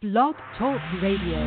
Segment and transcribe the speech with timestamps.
[0.00, 1.40] Blog Talk Radio.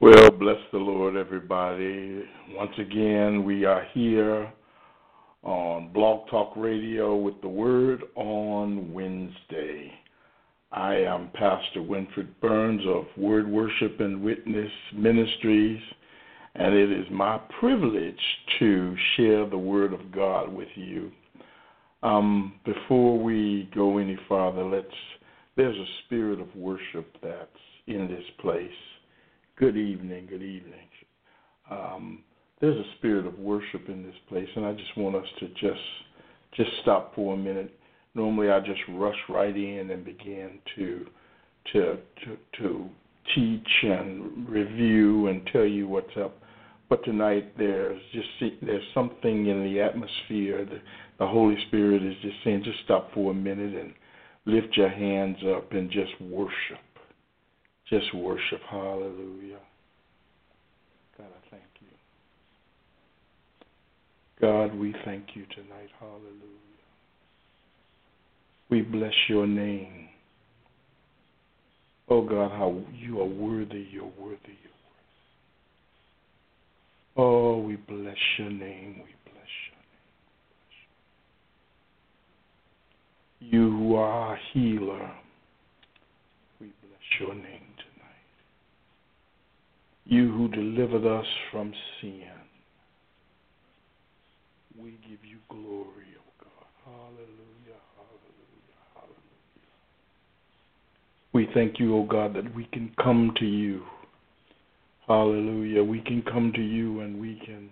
[0.00, 2.24] Well, bless the Lord, everybody.
[2.54, 4.50] Once again, we are here
[5.42, 9.92] on Blog Talk Radio with the Word on Wednesday.
[10.72, 15.82] I am Pastor Winfred Burns of Word Worship and Witness Ministries,
[16.54, 18.14] and it is my privilege
[18.58, 21.12] to share the Word of God with you.
[22.02, 24.86] Um, before we go any farther, let's.
[25.56, 27.50] There's a spirit of worship that's
[27.86, 28.70] in this place.
[29.56, 30.26] Good evening.
[30.26, 30.88] Good evening.
[31.70, 32.22] Um,
[32.60, 35.80] there's a spirit of worship in this place, and I just want us to just
[36.56, 37.78] just stop for a minute.
[38.14, 41.06] Normally, I just rush right in and begin to
[41.72, 42.88] to to, to
[43.34, 46.36] teach and review and tell you what's up.
[46.90, 48.26] But tonight, there's just
[48.62, 50.64] there's something in the atmosphere.
[50.64, 50.80] The,
[51.20, 53.94] the Holy Spirit is just saying, just stop for a minute and
[54.44, 56.80] lift your hands up and just worship.
[57.88, 58.60] Just worship.
[58.68, 59.60] Hallelujah.
[61.16, 61.88] God, I thank you.
[64.40, 65.90] God, we thank you tonight.
[66.00, 66.34] Hallelujah.
[68.68, 70.08] We bless your name.
[72.08, 74.69] Oh God, how you are worthy, you're worthy, you're worthy.
[77.16, 79.02] Oh, we bless your name.
[79.04, 79.80] We bless your
[83.40, 83.52] name.
[83.52, 85.10] You who are a healer,
[86.60, 88.30] we bless your name tonight.
[90.06, 92.22] You who delivered us from sin,
[94.80, 96.66] we give you glory, O oh God.
[96.84, 99.20] Hallelujah, hallelujah, hallelujah.
[101.32, 103.82] We thank you, O oh God, that we can come to you.
[105.10, 105.82] Hallelujah.
[105.82, 107.70] We can come to you and we can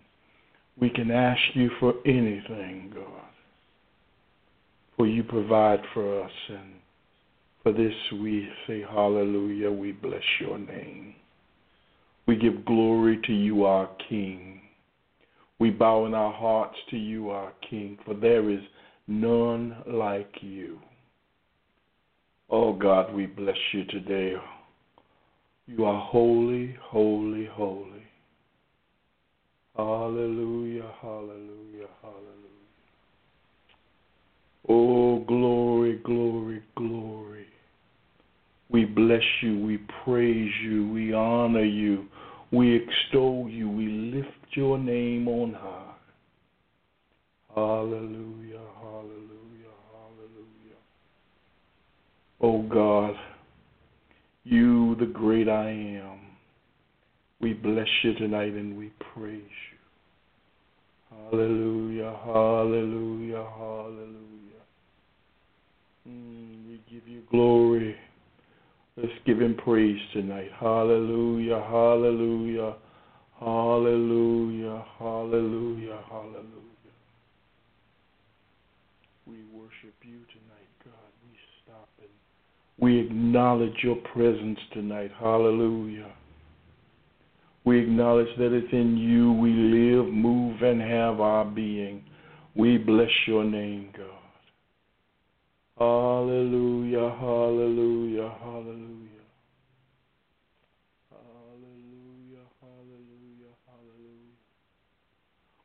[0.80, 3.28] we can ask you for anything, God
[4.98, 6.32] for you provide for us.
[6.48, 6.74] And
[7.62, 9.70] for this we say hallelujah.
[9.70, 11.14] We bless your name.
[12.26, 14.60] We give glory to you, our King.
[15.58, 18.60] We bow in our hearts to you, our King, for there is
[19.06, 20.78] none like you.
[22.50, 24.34] Oh God, we bless you today.
[25.68, 27.84] You are holy, holy, holy.
[29.76, 32.48] Hallelujah, hallelujah, hallelujah.
[34.66, 37.46] Oh, glory, glory, glory.
[38.70, 42.06] We bless you, we praise you, we honor you,
[42.50, 45.94] we extol you, we lift your name on high.
[47.54, 50.78] Hallelujah, hallelujah, hallelujah.
[52.40, 53.14] Oh God,
[54.50, 56.20] you, the great I am,
[57.40, 59.78] we bless you tonight and we praise you.
[61.10, 64.64] Hallelujah, hallelujah, hallelujah.
[66.08, 67.94] Mm, we give you glory.
[68.96, 70.50] Let's give him praise tonight.
[70.58, 72.74] Hallelujah, hallelujah,
[73.38, 76.96] hallelujah, hallelujah, hallelujah.
[79.26, 81.12] We worship you tonight, God.
[81.22, 82.08] We stop and
[82.78, 85.10] we acknowledge your presence tonight.
[85.18, 86.12] Hallelujah.
[87.64, 92.04] We acknowledge that it's in you we live, move, and have our being.
[92.54, 94.06] We bless your name, God.
[95.78, 99.08] Hallelujah, hallelujah, hallelujah.
[101.10, 104.36] Hallelujah, hallelujah, hallelujah.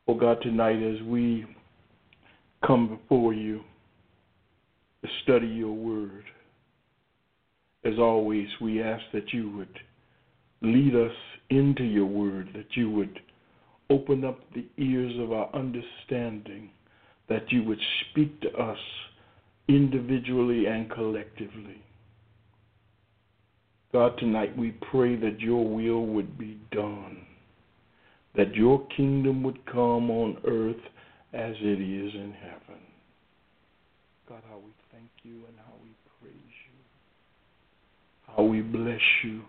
[0.08, 1.46] Oh God, tonight as we
[2.66, 3.62] come before you
[5.04, 6.24] to study your word,
[7.86, 9.80] as always, we ask that you would
[10.62, 11.16] lead us
[11.50, 13.20] into your word, that you would
[13.90, 16.70] open up the ears of our understanding,
[17.30, 17.80] that you would
[18.10, 18.78] speak to us
[19.68, 21.82] individually and collectively.
[23.92, 27.18] God, tonight we pray that your will would be done,
[28.36, 30.82] that your kingdom would come on earth
[31.34, 32.82] as it is in heaven.
[34.28, 35.73] God, how we thank you and how
[38.36, 39.42] how we bless you.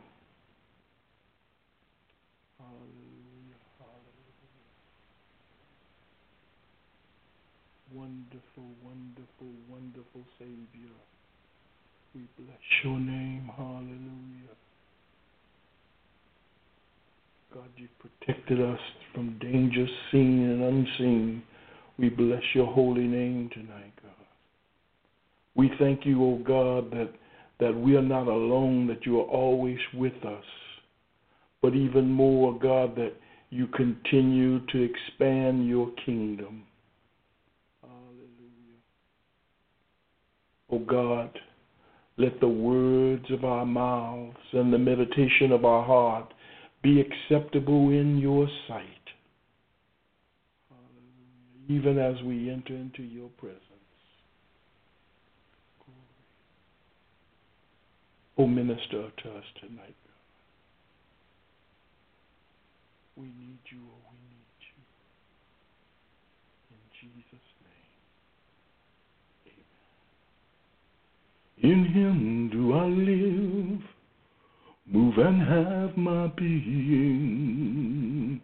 [7.95, 10.95] wonderful, wonderful, wonderful Savior.
[12.15, 13.51] We bless your name.
[13.57, 14.55] Hallelujah.
[17.53, 18.81] God, you protected us
[19.15, 21.43] from danger seen and unseen.
[21.99, 24.13] We bless your holy name tonight, God.
[25.55, 27.11] We thank you, O oh God, that,
[27.61, 30.45] that we are not alone, that you are always with us.
[31.63, 33.13] But even more, God, that
[33.51, 36.65] you continue to expand your kingdom.
[37.83, 38.81] Hallelujah.
[40.71, 41.31] Oh God,
[42.17, 46.33] Let the words of our mouths and the meditation of our heart
[46.83, 48.87] be acceptable in your sight,
[51.69, 53.64] even as we enter into your presence.
[58.37, 59.95] Oh, minister to us tonight.
[63.17, 64.75] We need you, oh, we need you.
[66.73, 67.95] In Jesus' name.
[71.63, 71.73] Amen.
[71.73, 73.83] In him do I live,
[74.93, 78.41] move and have my being.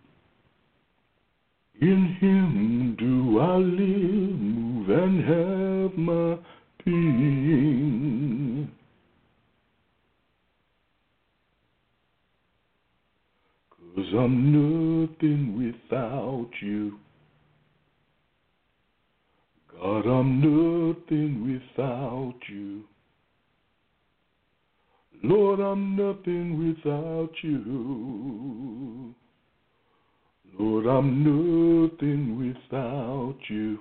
[1.81, 6.39] In him do I live, move and have my
[6.85, 8.71] being.
[14.01, 16.99] Cause I'm nothing without you.
[19.79, 22.85] God, I'm nothing without you.
[25.23, 29.15] Lord, I'm nothing without you.
[30.59, 33.81] Lord, I'm nothing without you.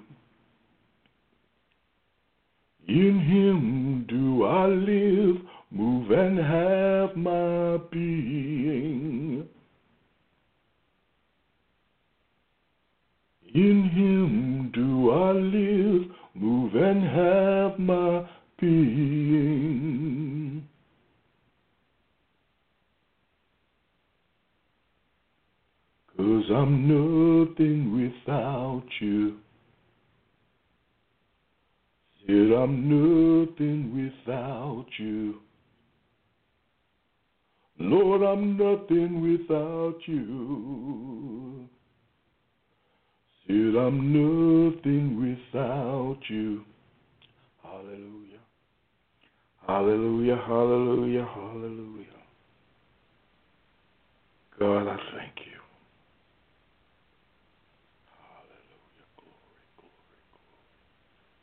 [2.89, 5.38] In Him do I live,
[5.72, 9.48] move, and have my being.
[13.56, 18.24] In Him do I live, move, and have my
[18.60, 20.68] being.
[26.16, 29.38] Cause I'm nothing without you.
[32.28, 35.40] Said I'm nothing without you.
[37.80, 41.68] Lord, I'm nothing without you.
[43.50, 46.62] Said I'm nothing without you.
[47.63, 48.38] Hallelujah.
[49.66, 52.06] Hallelujah, hallelujah, hallelujah.
[54.60, 55.60] God, I thank you.
[58.38, 59.07] Hallelujah.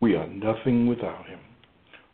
[0.00, 1.40] We are nothing without him.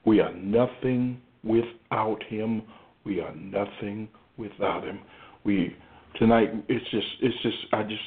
[0.06, 2.62] We are nothing without him.
[3.04, 4.08] We are nothing
[4.38, 5.00] without him.
[5.44, 5.76] We
[6.18, 8.00] tonight it's just it's just I just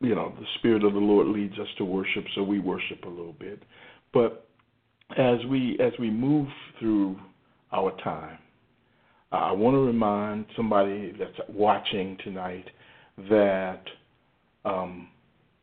[0.00, 3.08] you know, the spirit of the Lord leads us to worship, so we worship a
[3.08, 3.62] little bit.
[4.12, 4.46] But
[5.16, 6.48] as we as we move
[6.78, 7.18] through
[7.72, 8.38] our time,
[9.30, 12.64] I want to remind somebody that's watching tonight
[13.28, 13.82] that
[14.64, 15.08] um,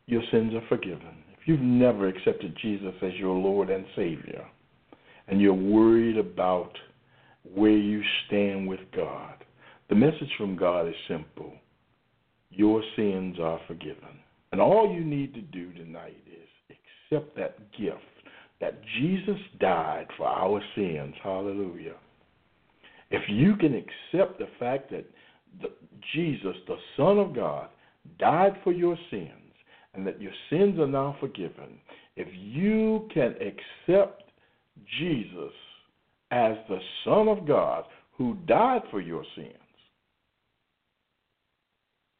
[0.06, 4.46] your sins are forgiven If you've never accepted Jesus as your Lord and Savior,
[5.28, 6.72] and you're worried about
[7.54, 9.44] where you stand with God,
[9.90, 11.54] the message from God is simple
[12.50, 14.20] your sins are forgiven.
[14.52, 16.78] And all you need to do tonight is
[17.12, 18.02] accept that gift
[18.60, 21.14] that Jesus died for our sins.
[21.24, 21.96] Hallelujah.
[23.12, 25.06] If you can accept the fact that
[25.62, 25.70] the,
[26.14, 27.70] Jesus, the Son of God,
[28.20, 29.32] died for your sins,
[29.94, 31.80] and that your sins are now forgiven,
[32.16, 34.24] if you can accept
[35.00, 35.54] Jesus
[36.32, 37.86] as the Son of God
[38.18, 39.54] who died for your sins,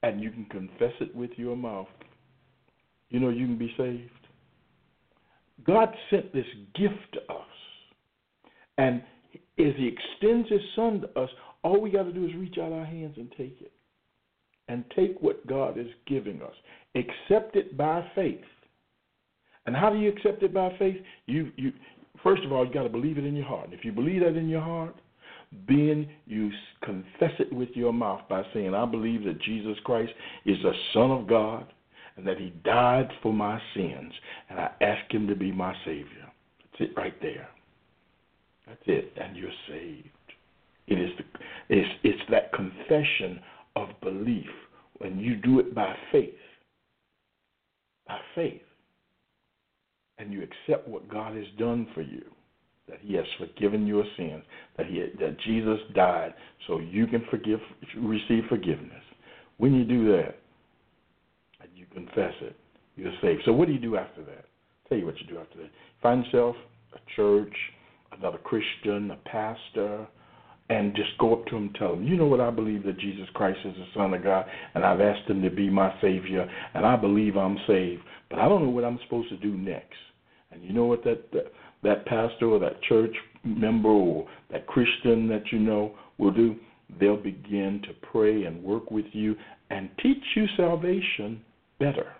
[0.04, 1.88] and you can confess it with your mouth,
[3.10, 4.10] you know you can be saved.
[5.66, 6.46] God sent this
[6.76, 7.48] gift to us.
[8.78, 9.02] And
[9.60, 11.30] as He extends His Son to us,
[11.64, 13.72] all we got to do is reach out our hands and take it.
[14.70, 16.54] And take what God is giving us.
[16.96, 18.44] Accept it by faith.
[19.66, 20.98] And how do you accept it by faith?
[21.26, 21.72] You you
[22.22, 23.66] first of all you got to believe it in your heart.
[23.66, 24.96] And if you believe that in your heart,
[25.70, 26.52] then you
[26.84, 30.12] confess it with your mouth by saying, "I believe that Jesus Christ
[30.44, 31.72] is the Son of God,
[32.18, 34.14] and that He died for my sins,
[34.50, 37.50] and I ask Him to be my Savior." That's it right there.
[38.68, 40.10] That's it, and you're saved.
[40.88, 41.24] It is the,
[41.70, 43.40] it's it's that confession
[43.76, 44.50] of belief
[44.98, 46.34] when you do it by faith
[48.08, 48.62] by faith
[50.18, 52.24] and you accept what God has done for you,
[52.90, 54.44] that He has forgiven your sins,
[54.78, 56.34] that He that Jesus died
[56.66, 57.60] so you can forgive,
[57.98, 59.04] receive forgiveness.
[59.58, 60.40] When you do that,
[61.98, 62.56] confess it,
[62.96, 63.42] you're saved.
[63.46, 64.46] So what do you do after that?
[64.46, 65.72] I'll tell you what you do after that.
[66.02, 66.56] Find yourself
[66.94, 67.54] a church,
[68.18, 70.08] another Christian, a pastor,
[70.70, 73.00] and just go up to him and tell him, you know what, I believe that
[73.00, 76.48] Jesus Christ is the Son of God, and I've asked him to be my Savior,
[76.74, 79.96] and I believe I'm saved, but I don't know what I'm supposed to do next.
[80.52, 81.52] And you know what that, that,
[81.84, 86.56] that pastor or that church member or that Christian that you know will do?
[87.00, 89.36] They'll begin to pray and work with you
[89.70, 91.42] and teach you salvation
[91.80, 92.14] better.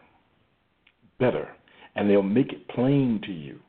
[1.20, 1.50] Better.
[1.96, 3.60] And they'll make it plain to you.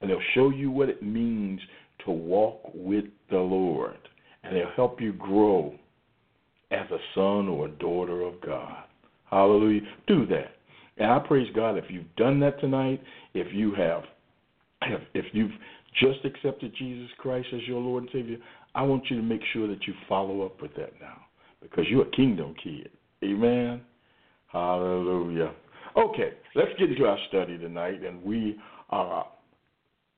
[0.00, 1.60] And they'll show you what it means
[2.04, 3.98] to walk with the Lord,
[4.42, 5.74] and they'll help you grow
[6.70, 8.84] as a son or a daughter of God.
[9.30, 9.82] Hallelujah.
[10.06, 10.52] Do that.
[10.96, 13.02] And I praise God if you've done that tonight,
[13.34, 14.02] if you have
[14.82, 15.50] if, if you've
[16.00, 18.38] just accepted Jesus Christ as your Lord and Savior,
[18.74, 21.18] I want you to make sure that you follow up with that now
[21.60, 22.90] because you're a kingdom kid.
[23.22, 23.82] Amen.
[24.52, 25.52] Hallelujah.
[25.96, 28.56] Okay, let's get into our study tonight, and we
[28.90, 29.26] are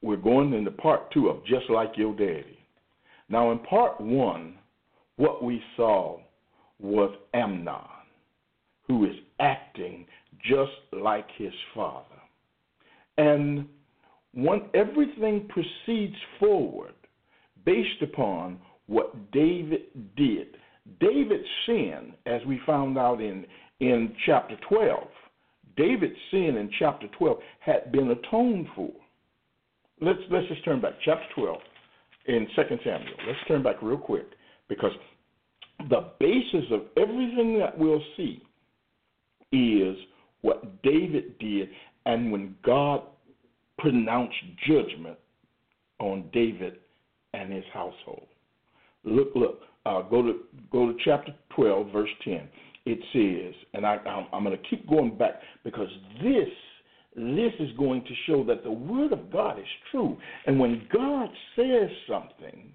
[0.02, 2.58] we're going into part two of just like your daddy.
[3.28, 4.54] Now, in part one,
[5.16, 6.18] what we saw
[6.80, 7.76] was Amnon,
[8.88, 10.06] who is acting
[10.42, 12.06] just like his father,
[13.18, 13.66] and
[14.34, 16.94] when everything proceeds forward
[17.64, 19.82] based upon what David
[20.16, 20.56] did.
[21.00, 23.46] David's sin, as we found out in
[23.82, 25.08] in chapter 12,
[25.76, 28.92] David's sin in chapter 12 had been atoned for.
[30.00, 31.58] Let's let's just turn back chapter 12
[32.26, 33.14] in 2 Samuel.
[33.26, 34.26] Let's turn back real quick
[34.68, 34.92] because
[35.90, 38.40] the basis of everything that we'll see
[39.50, 39.96] is
[40.42, 41.68] what David did
[42.06, 43.02] and when God
[43.78, 44.36] pronounced
[44.66, 45.18] judgment
[45.98, 46.74] on David
[47.34, 48.26] and his household.
[49.04, 49.60] Look, look.
[49.84, 50.34] Uh, go to
[50.70, 52.48] go to chapter 12, verse 10.
[52.84, 55.88] It says, and I, I'm, I'm going to keep going back because
[56.22, 56.48] this
[57.14, 60.16] this is going to show that the word of God is true.
[60.46, 62.72] And when God says something,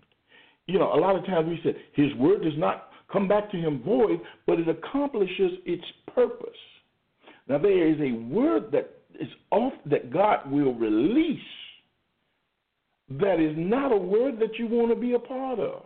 [0.67, 3.57] you know, a lot of times we say His word does not come back to
[3.57, 5.83] Him void, but it accomplishes its
[6.13, 6.49] purpose.
[7.47, 11.39] Now there is a word that is off that God will release
[13.09, 15.83] that is not a word that you want to be a part of.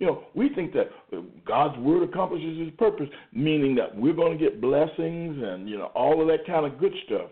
[0.00, 4.36] You know, we think that uh, God's word accomplishes his purpose, meaning that we're going
[4.36, 7.30] to get blessings and, you know, all of that kind of good stuff.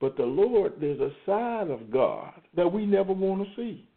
[0.00, 3.88] But the Lord, there's a side of God that we never want to see.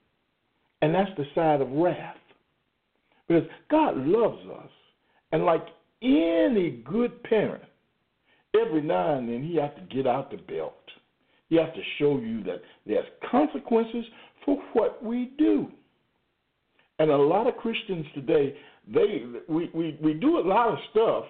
[0.82, 2.16] And that's the side of wrath.
[3.28, 4.72] Because God loves us.
[5.34, 5.66] And like
[6.02, 7.64] any good parent,
[8.60, 10.76] every now and then he has to get out the belt.
[11.50, 14.06] He has to show you that there's consequences
[14.46, 15.70] for what we do.
[17.04, 18.56] And a lot of Christians today,
[18.88, 21.26] they we, we, we do a lot of stuff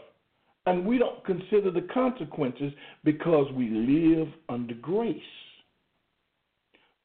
[0.67, 2.71] and we don't consider the consequences
[3.03, 5.17] because we live under grace.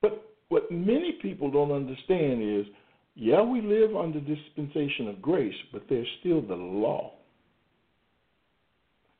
[0.02, 2.66] But what many people don't understand is
[3.14, 7.14] yeah, we live under dispensation of grace, but there's still the law.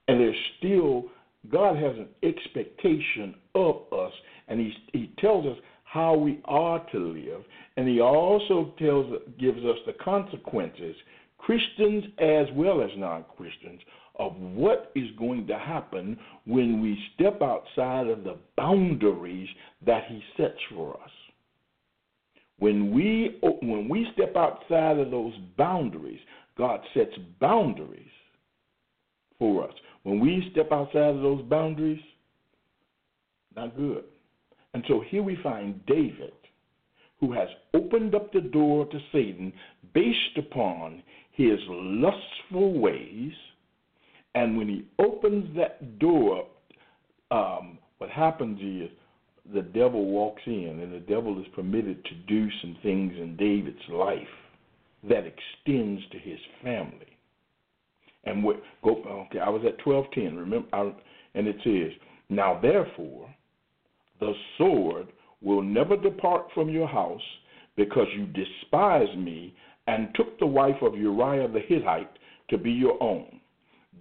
[0.09, 1.05] And there's still,
[1.51, 4.13] God has an expectation of us,
[4.49, 5.57] and he, he tells us
[5.91, 7.43] how we are to live,
[7.77, 9.07] and He also tells,
[9.41, 10.95] gives us the consequences,
[11.39, 13.81] Christians as well as non Christians,
[14.17, 19.49] of what is going to happen when we step outside of the boundaries
[19.87, 21.11] that He sets for us.
[22.59, 26.21] When we, when we step outside of those boundaries,
[26.57, 28.11] God sets boundaries
[29.39, 29.75] for us.
[30.03, 32.01] When we step outside of those boundaries,
[33.55, 34.05] not good.
[34.79, 36.35] And so here we find David,
[37.19, 39.53] who has opened up the door to Satan
[39.93, 43.33] based upon his lustful ways.
[44.37, 46.47] And when he opens that door,
[47.33, 48.97] um, what happens is
[49.53, 53.83] the devil walks in, and the devil is permitted to do some things in David's
[53.89, 54.29] life
[55.09, 57.19] that extends to his family.
[58.23, 60.37] And what, go okay, I was at twelve ten.
[60.37, 60.93] Remember, I,
[61.35, 61.91] and it says,
[62.29, 63.35] "Now therefore,
[64.21, 65.09] the sword
[65.41, 67.23] will never depart from your house
[67.77, 69.55] because you despised me
[69.87, 72.11] and took the wife of Uriah the Hittite
[72.51, 73.41] to be your own.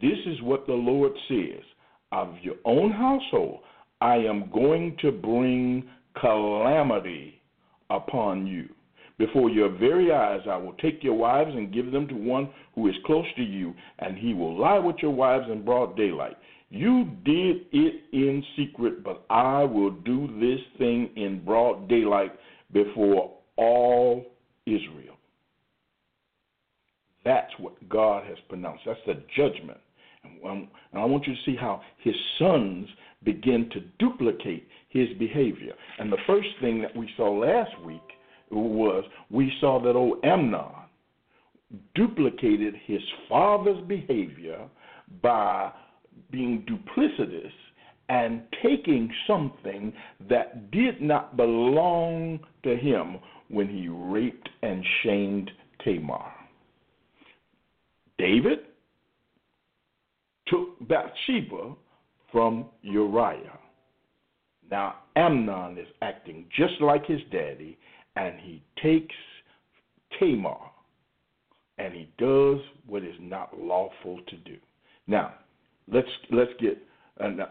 [0.01, 1.63] This is what the Lord says
[2.11, 3.59] Of your own household,
[4.01, 5.87] I am going to bring
[6.19, 7.41] calamity
[7.89, 8.69] upon you.
[9.17, 12.87] Before your very eyes, I will take your wives and give them to one who
[12.87, 16.37] is close to you, and he will lie with your wives in broad daylight.
[16.69, 22.33] You did it in secret, but I will do this thing in broad daylight
[22.73, 24.25] before all
[24.65, 25.15] Israel.
[27.23, 28.83] That's what God has pronounced.
[28.85, 29.79] That's the judgment.
[30.43, 32.87] And I want you to see how his sons
[33.23, 35.73] begin to duplicate his behavior.
[35.99, 38.01] And the first thing that we saw last week
[38.51, 40.71] was we saw that old Amnon
[41.95, 44.67] duplicated his father's behavior
[45.21, 45.71] by
[46.31, 47.51] being duplicitous
[48.09, 49.93] and taking something
[50.29, 53.17] that did not belong to him
[53.49, 55.51] when he raped and shamed
[55.83, 56.31] Tamar.
[58.17, 58.59] David
[60.47, 61.75] took Bathsheba
[62.31, 63.59] from Uriah.
[64.69, 67.77] Now, Amnon is acting just like his daddy,
[68.15, 69.15] and he takes
[70.19, 70.57] Tamar
[71.77, 74.57] and he does what is not lawful to do.
[75.05, 75.35] Now,
[75.91, 76.77] let's let's get
[77.19, 77.41] and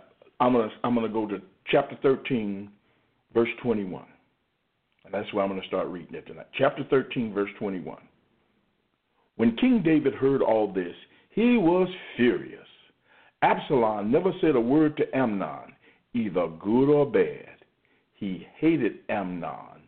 [0.41, 1.41] I'm gonna I'm gonna go to
[1.71, 2.71] chapter 13,
[3.35, 4.05] verse 21,
[5.05, 6.47] and that's where I'm gonna start reading it tonight.
[6.57, 7.97] Chapter 13, verse 21.
[9.37, 10.95] When King David heard all this,
[11.31, 12.61] he was furious.
[13.43, 15.75] Absalom never said a word to Amnon,
[16.15, 17.57] either good or bad.
[18.15, 19.83] He hated Amnon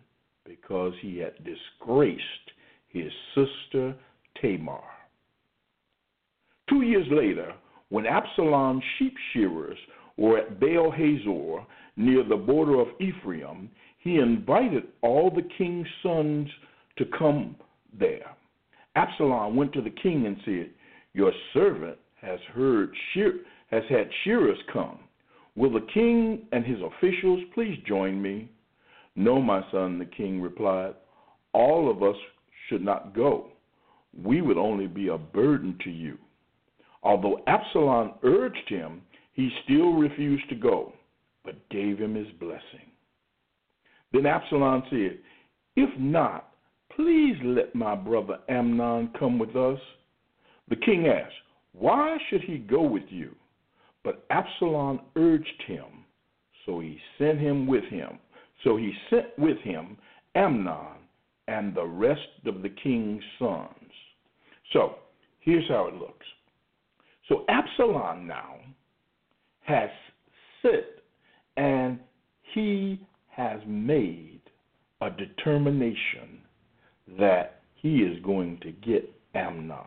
[0.45, 2.23] because he had disgraced
[2.89, 3.95] his sister
[4.41, 4.83] Tamar.
[6.69, 7.55] Two years later,
[7.91, 9.79] when Absalom's sheep shearers
[10.17, 11.65] were at Baal Hazor
[11.97, 16.49] near the border of Ephraim, he invited all the king's sons
[16.97, 17.57] to come
[17.99, 18.37] there.
[18.97, 20.71] Absalom went to the king and said,
[21.15, 23.41] Your servant has heard shear-
[23.71, 24.99] has had shearers come.
[25.57, 28.49] Will the king and his officials please join me?
[29.17, 30.95] No, my son, the king replied.
[31.53, 32.17] All of us
[32.69, 33.49] should not go.
[34.23, 36.19] We would only be a burden to you.
[37.03, 39.03] Although Absalom urged him,
[39.33, 40.93] he still refused to go,
[41.45, 42.91] but gave him his blessing.
[44.13, 45.19] Then Absalom said,
[45.77, 46.51] If not,
[46.95, 49.79] please let my brother Amnon come with us.
[50.69, 51.35] The king asked,
[51.73, 53.35] Why should he go with you?
[54.03, 56.05] But Absalom urged him,
[56.65, 58.19] so he sent him with him.
[58.65, 59.97] So he sent with him
[60.35, 60.97] Amnon
[61.47, 63.93] and the rest of the king's sons.
[64.73, 64.97] So
[65.41, 66.27] here's how it looks.
[67.29, 68.57] So Absalom now
[69.61, 69.91] has
[70.63, 71.03] sit
[71.57, 71.99] and
[72.55, 74.41] he has made
[75.01, 76.41] a determination
[77.19, 79.79] that he is going to get Amnon.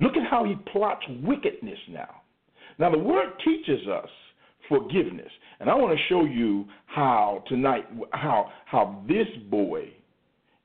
[0.00, 2.22] Look at how he plots wickedness now.
[2.78, 4.08] Now, the word teaches us
[4.68, 5.30] forgiveness.
[5.60, 9.92] And I want to show you how tonight, how, how this boy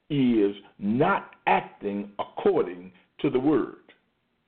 [0.10, 3.76] is not acting according to the word.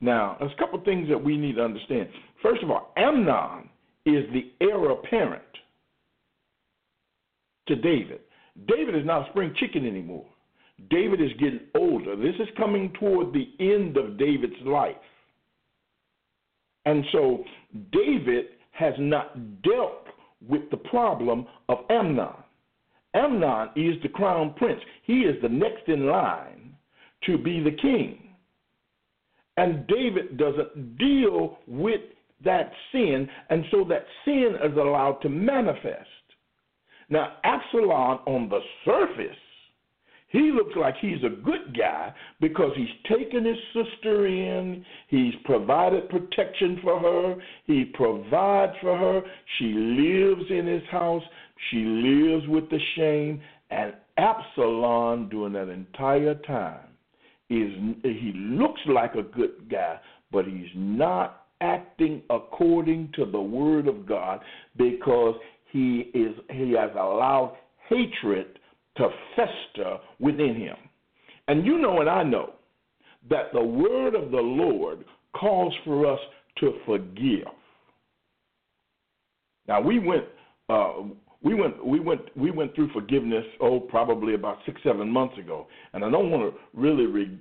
[0.00, 2.08] Now, there's a couple things that we need to understand.
[2.42, 3.68] First of all, Amnon
[4.06, 5.42] is the heir apparent
[7.68, 8.20] to David.
[8.66, 10.26] David is not a spring chicken anymore.
[10.88, 12.16] David is getting older.
[12.16, 14.96] This is coming toward the end of David's life.
[16.86, 17.44] And so
[17.92, 20.06] David has not dealt
[20.48, 22.32] with the problem of Amnon.
[23.12, 24.80] Amnon is the crown prince.
[25.02, 26.74] He is the next in line
[27.26, 28.29] to be the king.
[29.56, 32.00] And David doesn't deal with
[32.44, 36.08] that sin, and so that sin is allowed to manifest.
[37.08, 39.36] Now, Absalom, on the surface,
[40.28, 46.08] he looks like he's a good guy because he's taken his sister in, he's provided
[46.08, 47.36] protection for her,
[47.66, 49.22] he provides for her,
[49.58, 51.22] she lives in his house,
[51.70, 56.89] she lives with the shame, and Absalom during that entire time
[57.50, 59.98] is he looks like a good guy,
[60.30, 64.40] but he's not acting according to the word of God
[64.76, 65.34] because
[65.72, 67.56] he is he has allowed
[67.88, 68.58] hatred
[68.96, 70.76] to fester within him.
[71.48, 72.54] And you know and I know
[73.28, 75.04] that the word of the Lord
[75.38, 76.20] calls for us
[76.60, 77.46] to forgive.
[79.68, 80.24] Now we went
[80.68, 81.02] uh,
[81.42, 85.66] we went we went we went through forgiveness oh probably about six seven months ago,
[85.92, 87.38] and I don't want to really re,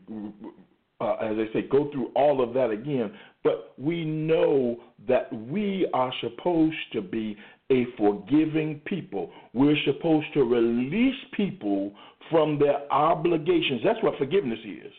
[1.01, 3.13] uh, as I say go through all of that again.
[3.43, 7.37] But we know that we are supposed to be
[7.71, 9.31] a forgiving people.
[9.53, 11.93] We're supposed to release people
[12.29, 13.81] from their obligations.
[13.83, 14.91] That's what forgiveness is.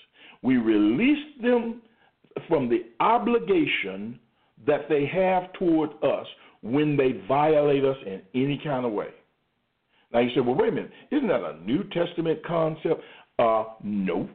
[0.43, 1.83] We release them
[2.49, 4.19] from the obligation
[4.67, 6.27] that they have toward us
[6.63, 9.09] when they violate us in any kind of way.
[10.13, 13.01] Now you say, well, wait a minute, isn't that a New Testament concept?
[13.39, 14.29] Uh, no.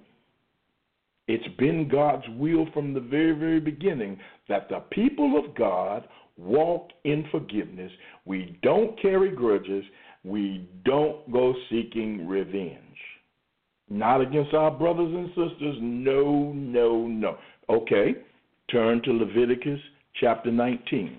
[1.27, 6.07] It's been God's will from the very, very beginning that the people of God
[6.37, 7.91] walk in forgiveness.
[8.25, 9.83] We don't carry grudges.
[10.23, 12.79] We don't go seeking revenge.
[13.89, 15.77] Not against our brothers and sisters.
[15.81, 17.37] No, no, no.
[17.69, 18.15] Okay,
[18.71, 19.79] turn to Leviticus
[20.19, 21.17] chapter 19.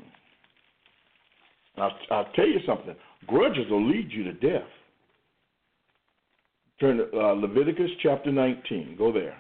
[1.77, 2.95] I'll, I'll tell you something.
[3.27, 4.69] Grudges will lead you to death.
[6.81, 8.97] Turn to uh, Leviticus chapter 19.
[8.99, 9.37] Go there.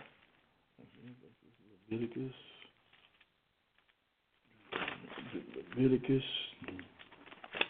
[1.90, 2.32] Leviticus.
[5.76, 6.22] Leviticus.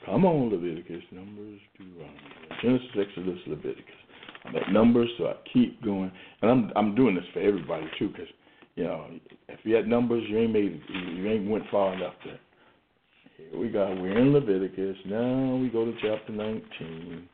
[0.04, 1.02] Come on, Leviticus.
[1.10, 2.18] Numbers, Deuteronomy.
[2.62, 3.84] Genesis, Exodus, Leviticus.
[4.44, 6.12] I'm at Numbers, so I keep going.
[6.42, 8.28] And I'm I'm doing this for everybody too, because
[8.76, 9.06] you know
[9.48, 10.80] if you had Numbers, you ain't made
[11.16, 12.38] you ain't went far enough there.
[13.36, 13.94] Here we go.
[14.00, 14.96] We're in Leviticus.
[15.04, 17.28] Now we go to chapter 19.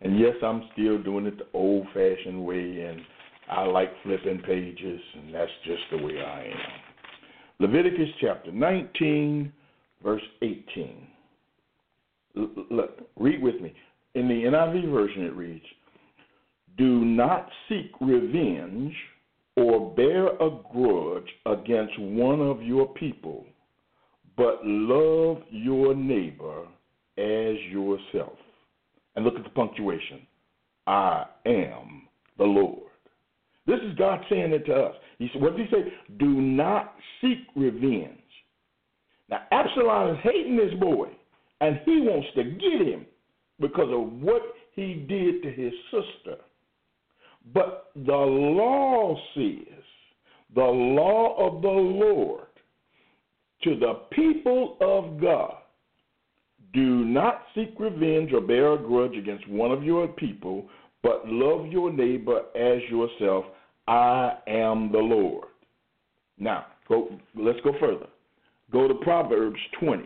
[0.00, 3.00] And yes, I'm still doing it the old fashioned way, and
[3.48, 6.56] I like flipping pages, and that's just the way I am.
[7.60, 9.52] Leviticus chapter 19,
[10.02, 11.06] verse 18.
[12.70, 13.72] look, read with me.
[14.16, 15.64] In the NIV version, it reads
[16.76, 18.94] Do not seek revenge
[19.56, 23.46] or bear a grudge against one of your people,
[24.36, 26.62] but love your neighbor
[27.18, 28.36] as yourself.
[29.14, 30.26] And look at the punctuation
[30.86, 32.02] I am
[32.38, 32.82] the Lord.
[33.66, 34.94] This is God saying it to us.
[35.18, 35.92] He said, what did he say?
[36.18, 38.18] Do not seek revenge.
[39.28, 41.08] Now Absalom is hating this boy,
[41.60, 43.06] and he wants to get him
[43.58, 44.42] because of what
[44.74, 46.36] he did to his sister.
[47.52, 49.82] But the law says,
[50.54, 52.45] the law of the Lord
[53.62, 55.54] to the people of God,
[56.72, 60.68] do not seek revenge or bear a grudge against one of your people,
[61.02, 63.44] but love your neighbor as yourself.
[63.88, 65.48] I am the Lord.
[66.38, 68.06] Now, go, let's go further.
[68.70, 70.04] Go to Proverbs 20.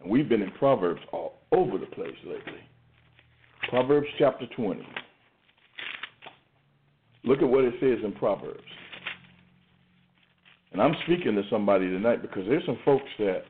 [0.00, 2.60] And we've been in Proverbs all over the place lately.
[3.68, 4.86] Proverbs chapter 20.
[7.24, 8.62] Look at what it says in Proverbs.
[10.76, 13.44] And I'm speaking to somebody tonight because there's some folks that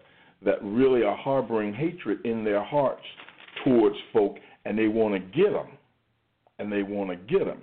[0.44, 3.02] that really are harboring hatred in their hearts
[3.64, 5.66] towards folk and they want to get them.
[6.60, 7.62] And they want to get them.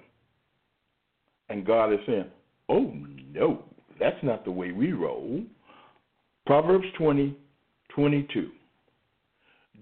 [1.47, 2.25] And God is saying,
[2.67, 2.91] oh,
[3.31, 3.63] no,
[4.01, 5.41] that's not the way we roll.
[6.45, 7.33] Proverbs 20,
[7.95, 8.49] 22.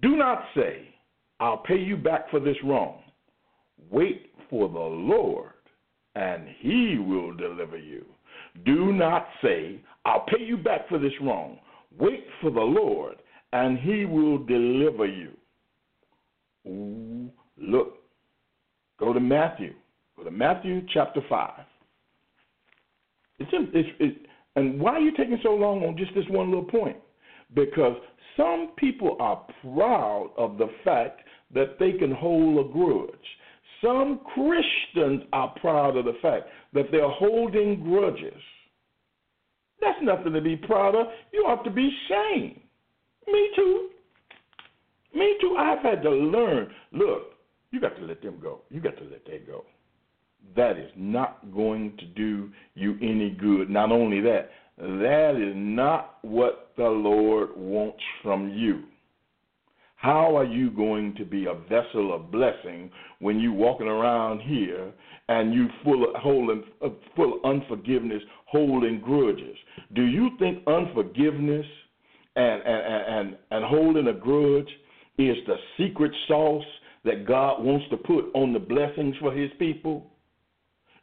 [0.04, 0.90] Do not say,
[1.40, 3.00] I'll pay you back for this wrong.
[3.90, 5.54] Wait for the Lord,
[6.14, 8.06] and he will deliver you.
[8.66, 11.60] Do not say, I'll pay you back for this wrong.
[12.00, 13.18] Wait for the Lord,
[13.54, 15.32] and he will deliver you.
[16.68, 17.98] Ooh, look,
[19.00, 19.74] go to Matthew.
[20.18, 21.52] Go to Matthew chapter 5.
[23.40, 26.66] It's, it's, it, and why are you taking so long on just this one little
[26.66, 26.98] point?
[27.56, 27.96] Because
[28.38, 31.22] some people are proud of the fact
[31.54, 33.10] that they can hold a grudge.
[33.82, 38.42] Some Christians are proud of the fact that they're holding grudges.
[39.82, 41.08] That's nothing to be proud of.
[41.34, 42.60] You ought to be ashamed.
[43.28, 43.90] Me too.
[45.16, 45.56] Me too.
[45.58, 46.72] I've had to learn.
[46.92, 47.34] Look,
[47.72, 48.62] you got to let them go.
[48.70, 49.66] You got to let that go.
[50.56, 53.70] That is not going to do you any good.
[53.70, 58.84] Not only that, that is not what the Lord wants from you.
[60.02, 64.92] How are you going to be a vessel of blessing when you walking around here
[65.30, 69.56] and you full of holding uh, full of unforgiveness, holding grudges?
[69.94, 71.68] Do you think unforgiveness
[72.36, 74.70] and and and, and holding a grudge
[75.20, 76.66] is the secret sauce
[77.06, 80.08] that God wants to put on the blessings for His people?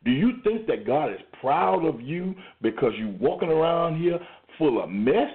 [0.05, 4.19] Do you think that God is proud of you because you walking around here
[4.59, 5.31] full of mess?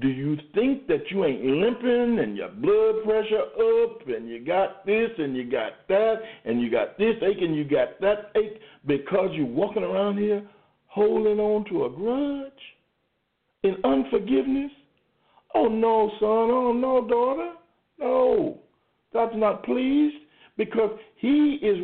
[0.00, 4.84] Do you think that you ain't limping and your blood pressure up and you got
[4.84, 8.60] this and you got that and you got this ache and you got that ache
[8.86, 10.46] because you're walking around here
[10.86, 12.52] holding on to a grudge
[13.62, 14.70] in unforgiveness?
[15.54, 16.50] Oh no, son.
[16.50, 17.52] Oh no, daughter.
[17.98, 18.58] No.
[19.12, 20.16] God's not pleased
[20.58, 21.78] because he is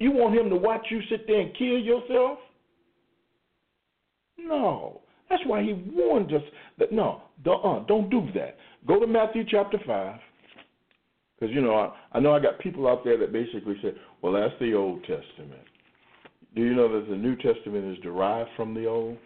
[0.00, 2.38] you want him to watch you sit there and kill yourself?
[4.38, 5.01] No.
[5.32, 6.42] That's why he warned us
[6.78, 8.58] that no, don't, uh, don't do that.
[8.86, 10.20] Go to Matthew chapter 5.
[11.40, 14.34] Because, you know, I, I know I got people out there that basically say, well,
[14.34, 15.62] that's the Old Testament.
[16.54, 19.16] Do you know that the New Testament is derived from the Old?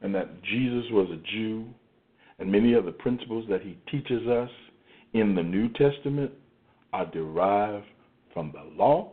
[0.00, 1.66] And that Jesus was a Jew?
[2.38, 4.48] And many of the principles that he teaches us
[5.12, 6.30] in the New Testament
[6.94, 7.84] are derived
[8.32, 9.12] from the law.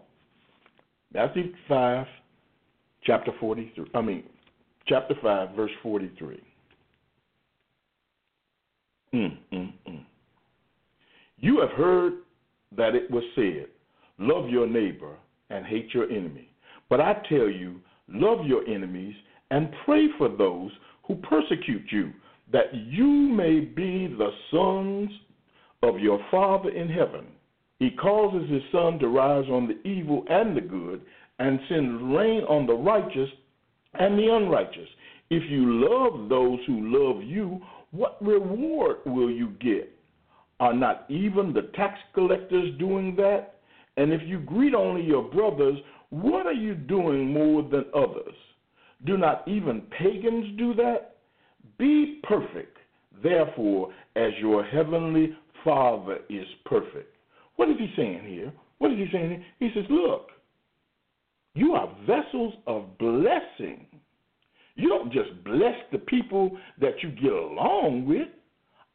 [1.14, 2.08] Matthew 5,
[3.04, 3.88] chapter 43.
[3.94, 4.24] I mean,
[4.88, 6.42] chapter 5, verse 43.
[9.14, 10.06] Mm, mm, mm.
[11.38, 12.14] You have heard
[12.76, 13.68] that it was said,
[14.20, 15.16] Love your neighbor
[15.50, 16.50] and hate your enemy.
[16.90, 19.16] But I tell you, love your enemies
[19.52, 20.72] and pray for those
[21.06, 22.12] who persecute you,
[22.52, 25.10] that you may be the sons
[25.84, 27.28] of your Father in heaven.
[27.80, 31.02] He causes his sun to rise on the evil and the good,
[31.40, 33.30] and sends rain on the righteous
[34.00, 34.90] and the unrighteous.
[35.30, 39.94] If you love those who love you, what reward will you get?
[40.60, 43.56] Are not even the tax collectors doing that?
[43.98, 45.78] And if you greet only your brothers,
[46.10, 48.34] what are you doing more than others?
[49.06, 51.18] Do not even pagans do that?
[51.78, 52.78] Be perfect,
[53.22, 57.16] therefore, as your heavenly Father is perfect.
[57.58, 58.54] What is he saying here?
[58.78, 59.46] What is he saying here?
[59.60, 60.30] He says, Look,
[61.54, 63.87] you are vessels of blessing.
[64.78, 68.28] You don't just bless the people that you get along with.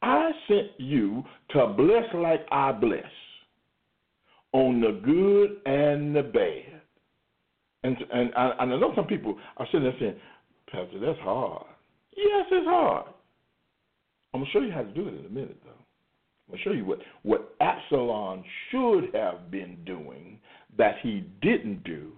[0.01, 3.03] I sent you to bless like I bless
[4.53, 6.81] on the good and the bad.
[7.83, 10.15] And and I, and I know some people are sitting there saying,
[10.71, 11.65] Pastor, that's hard.
[12.15, 13.07] Yes, it's hard.
[14.33, 15.71] I'm gonna show you how to do it in a minute, though.
[15.71, 20.39] I'm gonna show you what what Absalom should have been doing
[20.77, 22.13] that he didn't do,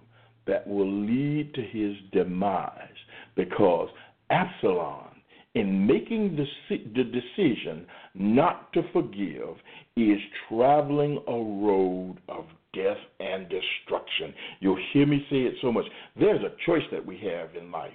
[0.46, 2.80] that will lead to his demise,
[3.36, 3.88] because
[4.30, 5.04] Absalom,
[5.54, 9.56] in making the the decision not to forgive,
[9.96, 10.18] is
[10.48, 12.44] traveling a road of
[12.74, 14.34] death and destruction.
[14.60, 15.86] You'll hear me say it so much.
[16.18, 17.92] There's a choice that we have in life.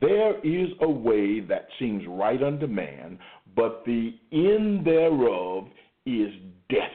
[0.00, 3.18] There is a way that seems right unto man,
[3.54, 5.68] but the end thereof
[6.06, 6.30] is
[6.68, 6.90] death.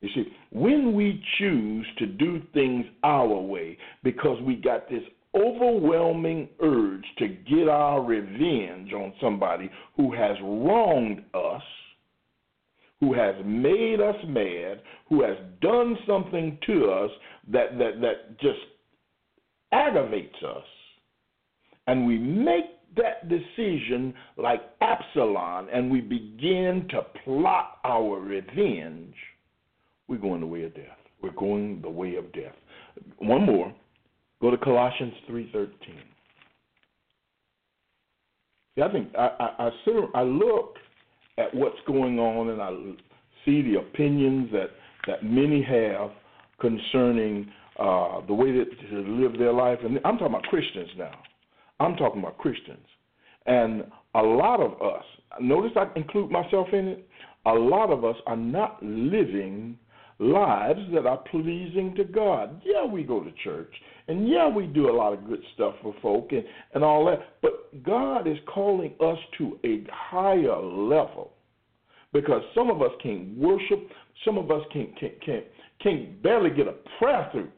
[0.00, 5.02] You see, when we choose to do things our way because we got this
[5.34, 11.62] overwhelming urge to get our revenge on somebody who has wronged us,
[12.98, 17.10] who has made us mad, who has done something to us
[17.52, 18.58] that, that, that just
[19.72, 20.64] aggravates us,
[21.86, 22.64] and we make
[22.96, 29.14] that decision like Absalom and we begin to plot our revenge,
[30.10, 30.98] we're going the way of death.
[31.22, 32.54] We're going the way of death.
[33.18, 33.72] One more.
[34.42, 35.68] Go to Colossians 3.13.
[38.74, 40.74] See, I think I, I, I, I look
[41.38, 42.70] at what's going on and I
[43.44, 44.70] see the opinions that,
[45.06, 46.10] that many have
[46.60, 49.78] concerning uh, the way that to live their life.
[49.84, 51.12] And I'm talking about Christians now.
[51.78, 52.84] I'm talking about Christians.
[53.46, 55.04] And a lot of us,
[55.40, 57.08] notice I include myself in it,
[57.46, 59.78] a lot of us are not living
[60.20, 62.60] lives that are pleasing to God.
[62.64, 63.72] Yeah, we go to church,
[64.06, 67.40] and yeah, we do a lot of good stuff for folk and, and all that,
[67.42, 71.32] but God is calling us to a higher level
[72.12, 73.88] because some of us can't worship,
[74.24, 75.44] some of us can't, can't, can't,
[75.82, 77.48] can't barely get a prayer through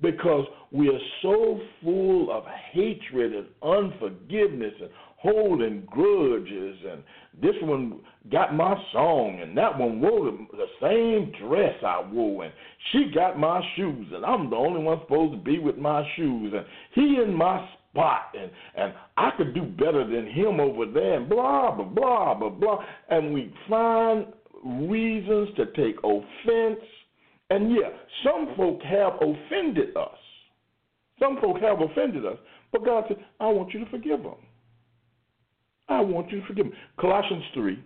[0.00, 4.90] because we are so full of hatred and unforgiveness and
[5.26, 7.02] holding grudges and
[7.42, 12.52] this one got my song and that one wore the same dress I wore and
[12.92, 16.52] she got my shoes and I'm the only one supposed to be with my shoes
[16.54, 21.14] and he in my spot and and I could do better than him over there
[21.14, 24.26] and blah blah blah blah blah and we find
[24.64, 26.80] reasons to take offense
[27.50, 27.90] and yeah,
[28.24, 30.18] some folk have offended us.
[31.20, 32.38] Some folk have offended us.
[32.72, 34.34] But God said, I want you to forgive them.
[35.88, 36.72] I want you to forgive me.
[36.98, 37.82] Colossians 3,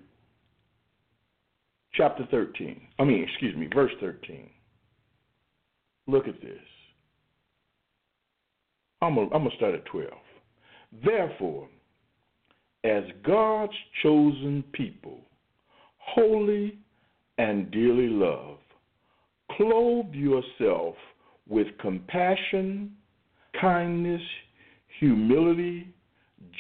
[1.94, 2.80] chapter 13.
[2.98, 4.48] I mean, excuse me, verse 13.
[6.06, 6.58] Look at this.
[9.02, 10.08] I'm going to start at 12.
[11.04, 11.68] Therefore,
[12.84, 15.18] as God's chosen people,
[15.98, 16.78] holy
[17.38, 18.58] and dearly loved,
[19.52, 20.94] clothe yourself
[21.48, 22.92] with compassion,
[23.60, 24.22] kindness,
[24.98, 25.88] humility,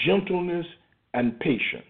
[0.06, 0.66] gentleness,
[1.14, 1.84] and patience.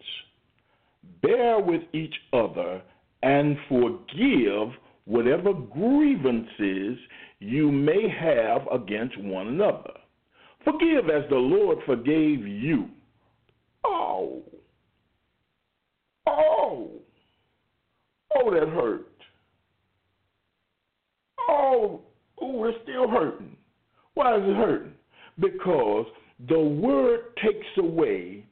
[1.22, 2.83] Bear with each other
[3.22, 4.68] and forgive
[5.04, 6.98] whatever grievances
[7.38, 9.92] you may have against one another.
[10.64, 12.88] Forgive as the Lord forgave you.
[13.85, 14.42] Oh.
[16.26, 16.90] Oh.
[18.37, 19.11] Oh, that hurt
[21.50, 22.00] oh,
[22.40, 23.56] oh, we're still hurting.
[24.14, 24.92] Why is it hurting?
[25.38, 26.06] Because
[26.48, 28.44] the word takes away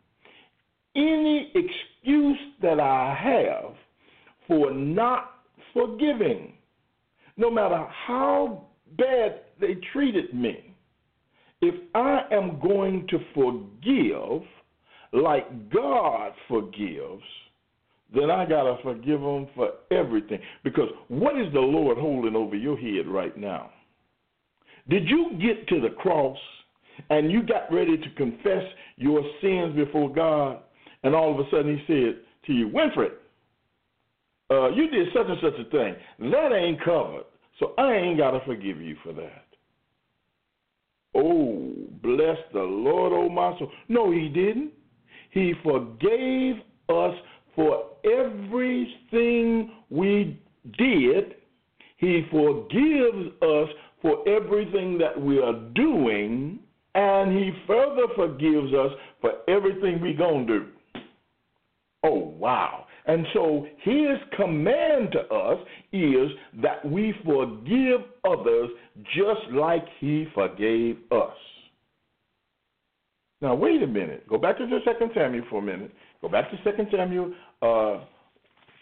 [0.96, 3.74] any excuse that I have
[4.46, 6.54] for not forgiving.
[7.36, 10.74] No matter how bad they treated me,
[11.60, 14.46] if I am going to forgive
[15.12, 17.22] like God forgives,
[18.14, 20.40] then I got to forgive them for everything.
[20.64, 23.70] Because what is the Lord holding over your head right now?
[24.88, 26.38] Did you get to the cross
[27.10, 28.62] and you got ready to confess
[28.96, 30.60] your sins before God,
[31.02, 33.12] and all of a sudden He said to you, Winfred,
[34.50, 35.94] uh, you did such and such a thing.
[36.30, 37.24] That ain't covered,
[37.58, 39.44] so I ain't got to forgive you for that.
[41.14, 43.70] Oh, bless the Lord, oh my soul.
[43.88, 44.72] No, He didn't.
[45.30, 46.56] He forgave
[46.88, 47.14] us
[47.54, 50.40] for everything we
[50.78, 51.34] did.
[51.98, 53.68] He forgives us
[54.00, 56.60] for everything that we are doing,
[56.94, 60.66] and He further forgives us for everything we're going to do.
[62.04, 62.86] Oh, wow.
[63.06, 65.58] And so his command to us
[65.92, 66.30] is
[66.62, 68.68] that we forgive others
[69.16, 71.34] just like he forgave us.
[73.40, 74.28] Now, wait a minute.
[74.28, 75.92] Go back to the Second Samuel for a minute.
[76.20, 77.32] Go back to Second Samuel
[77.62, 78.04] uh,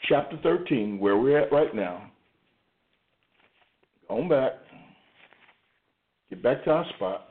[0.08, 2.10] chapter 13, where we're at right now.
[4.08, 4.52] Go back.
[6.30, 7.28] Get back to our spot.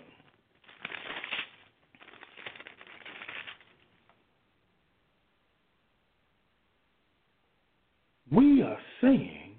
[8.36, 9.56] we are saying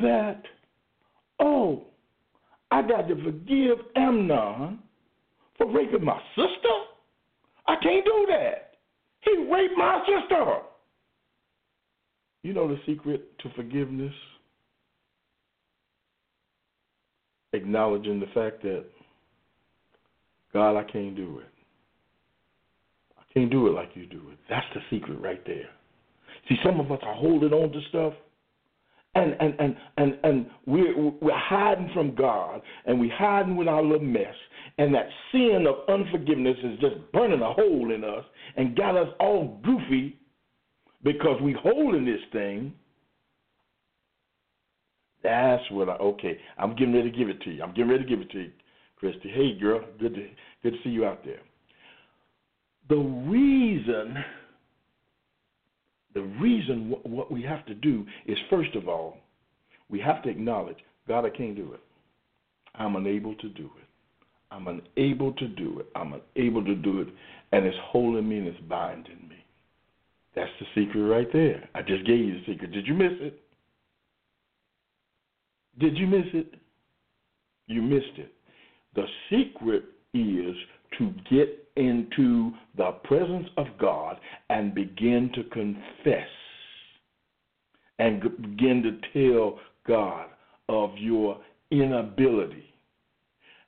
[0.00, 0.42] that,
[1.40, 1.84] oh,
[2.70, 4.80] I got to forgive Amnon
[5.56, 6.74] for raping my sister?
[7.66, 8.74] I can't do that.
[9.20, 10.58] He raped my sister.
[12.42, 14.12] You know the secret to forgiveness?
[17.52, 18.84] Acknowledging the fact that,
[20.52, 21.48] God, I can't do it.
[23.18, 24.38] I can't do it like you do it.
[24.48, 25.68] That's the secret right there.
[26.48, 28.14] See, some of us are holding on to stuff.
[29.14, 33.82] And, and, and, and, and we're, we're hiding from God and we're hiding with our
[33.82, 34.34] little mess.
[34.76, 38.24] And that sin of unforgiveness is just burning a hole in us
[38.56, 40.16] and got us all goofy
[41.02, 42.72] because we holding this thing.
[45.22, 46.38] That's what I okay.
[46.58, 47.62] I'm getting ready to give it to you.
[47.62, 48.52] I'm getting ready to give it to you,
[48.96, 49.30] Christy.
[49.34, 50.28] Hey girl, good to
[50.62, 51.40] good to see you out there.
[52.88, 54.16] The reason
[56.18, 59.18] the reason what, we have to do is, first of all,
[59.88, 61.80] we have to acknowledge God, I can't do it.
[62.74, 63.86] I'm unable to do it.
[64.50, 65.86] I'm unable to do it.
[65.94, 67.08] I'm unable to do it.
[67.52, 69.36] And it's holding me and it's binding me.
[70.34, 71.68] That's the secret right there.
[71.74, 72.72] I just gave you the secret.
[72.72, 73.40] Did you miss it?
[75.78, 76.54] Did you miss it?
[77.68, 78.32] You missed it.
[78.96, 80.56] The secret is
[80.98, 84.18] to get into the presence of God
[84.50, 86.28] and begin to confess
[87.98, 90.26] and begin to tell God
[90.68, 91.38] of your
[91.70, 92.64] inability.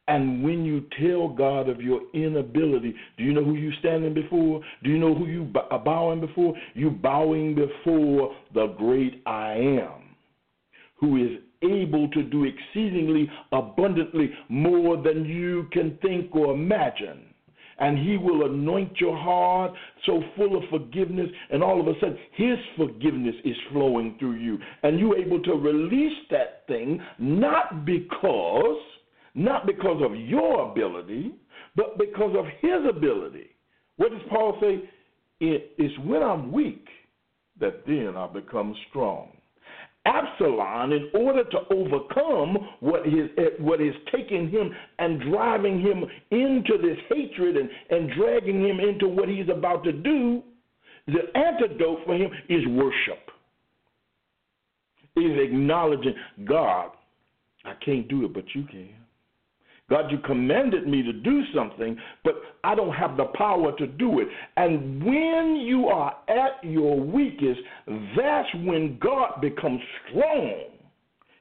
[0.09, 4.61] And when you tell God of your inability, do you know who you're standing before?
[4.83, 6.54] Do you know who you are uh, bowing before?
[6.74, 10.16] You're bowing before the great I am,
[10.96, 17.31] who is able to do exceedingly abundantly more than you can think or imagine
[17.81, 19.73] and he will anoint your heart
[20.07, 24.59] so full of forgiveness, and all of a sudden his forgiveness is flowing through you.
[24.83, 28.77] And you're able to release that thing not because,
[29.35, 31.33] not because of your ability,
[31.75, 33.57] but because of his ability.
[33.96, 34.88] What does Paul say?
[35.40, 36.87] It is when I'm weak
[37.61, 39.31] that then I become strong.
[40.11, 46.05] Absalom, in order to overcome what is eh, what is taking him and driving him
[46.33, 50.42] into this hatred and, and dragging him into what he's about to do,
[51.07, 53.31] the antidote for him is worship.
[55.16, 56.90] Is acknowledging God,
[57.64, 58.99] I can't do it, but you can.
[59.90, 64.20] God, you commanded me to do something, but I don't have the power to do
[64.20, 64.29] it.
[64.57, 67.61] And when you are at your weakest,
[68.16, 70.66] that's when God becomes strong.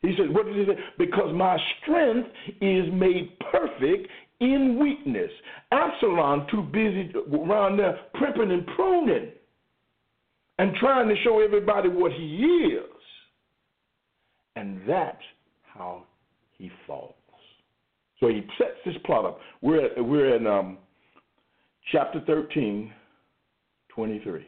[0.01, 0.79] He said, What did he say?
[0.97, 4.07] Because my strength is made perfect
[4.39, 5.29] in weakness.
[5.71, 9.31] Absalom too busy around there primping and pruning
[10.57, 12.83] and trying to show everybody what he is.
[14.55, 15.21] And that's
[15.73, 16.05] how
[16.57, 17.13] he falls.
[18.19, 19.39] So he sets this plot up.
[19.61, 20.77] We're, at, we're in um,
[21.91, 22.91] chapter 13,
[23.89, 24.45] 23.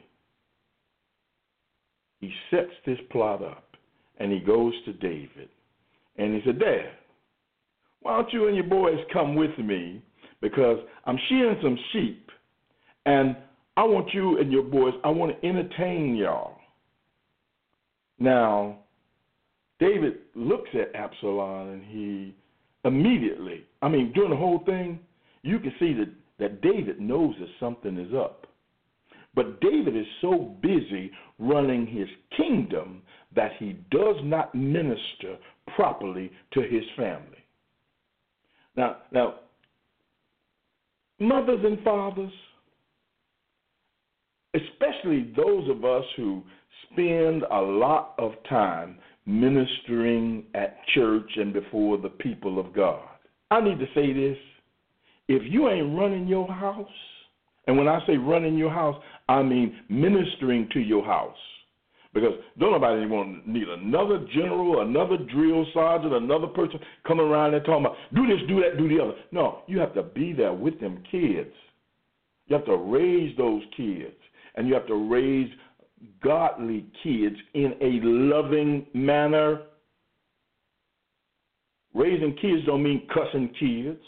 [2.19, 3.63] He sets this plot up
[4.19, 5.49] and he goes to David.
[6.17, 6.91] And he said, Dad,
[8.01, 10.01] why don't you and your boys come with me?
[10.41, 12.29] Because I'm shearing some sheep
[13.05, 13.35] and
[13.77, 16.57] I want you and your boys, I want to entertain y'all.
[18.19, 18.79] Now,
[19.79, 22.35] David looks at Absalom and he
[22.85, 24.99] immediately, I mean, during the whole thing,
[25.43, 28.47] you can see that, that David knows that something is up.
[29.33, 33.01] But David is so busy running his kingdom
[33.35, 35.37] that he does not minister
[35.75, 37.37] properly to his family.
[38.75, 39.35] Now, now,
[41.19, 42.31] mothers and fathers,
[44.53, 46.43] especially those of us who
[46.91, 53.03] spend a lot of time ministering at church and before the people of God.
[53.49, 54.37] I need to say this.
[55.27, 56.87] If you ain't running your house,
[57.67, 61.37] and when I say running your house, I mean ministering to your house.
[62.13, 67.63] Because don't nobody want need another general, another drill sergeant, another person coming around and
[67.63, 69.13] talking about do this, do that, do the other.
[69.31, 71.53] No, you have to be there with them kids.
[72.47, 74.17] You have to raise those kids,
[74.55, 75.49] and you have to raise
[76.23, 79.61] godly kids in a loving manner.
[81.93, 84.01] Raising kids don't mean cussing kids.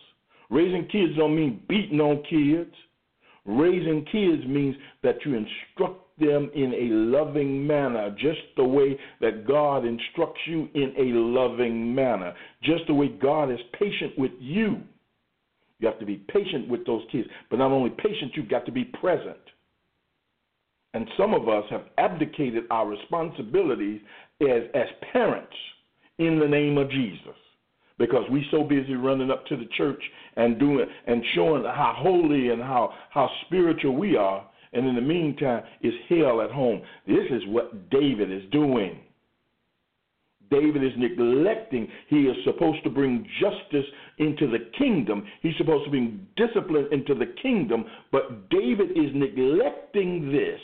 [0.49, 2.73] Raising kids don't mean beating on kids.
[3.45, 9.47] Raising kids means that you instruct them in a loving manner, just the way that
[9.47, 14.81] God instructs you in a loving manner, just the way God is patient with you.
[15.79, 18.71] You have to be patient with those kids, but not only patient, you've got to
[18.71, 19.37] be present.
[20.93, 24.01] And some of us have abdicated our responsibilities
[24.41, 25.55] as, as parents
[26.19, 27.35] in the name of Jesus.
[27.97, 30.01] Because we're so busy running up to the church
[30.35, 34.47] and doing and showing how holy and how how spiritual we are.
[34.73, 36.81] And in the meantime it's hell at home.
[37.07, 38.99] This is what david is doing.
[40.49, 41.87] David is neglecting.
[42.09, 43.85] He is supposed to bring justice
[44.17, 45.25] into the kingdom.
[45.41, 47.85] He's supposed to bring discipline into the kingdom.
[48.11, 50.59] But david is neglecting this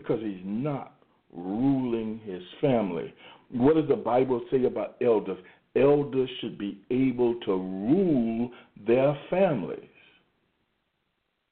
[0.00, 0.94] because he's not
[1.32, 3.12] ruling his family.
[3.50, 5.38] What does the Bible say about elders?
[5.76, 8.50] Elders should be able to rule
[8.86, 9.84] their families.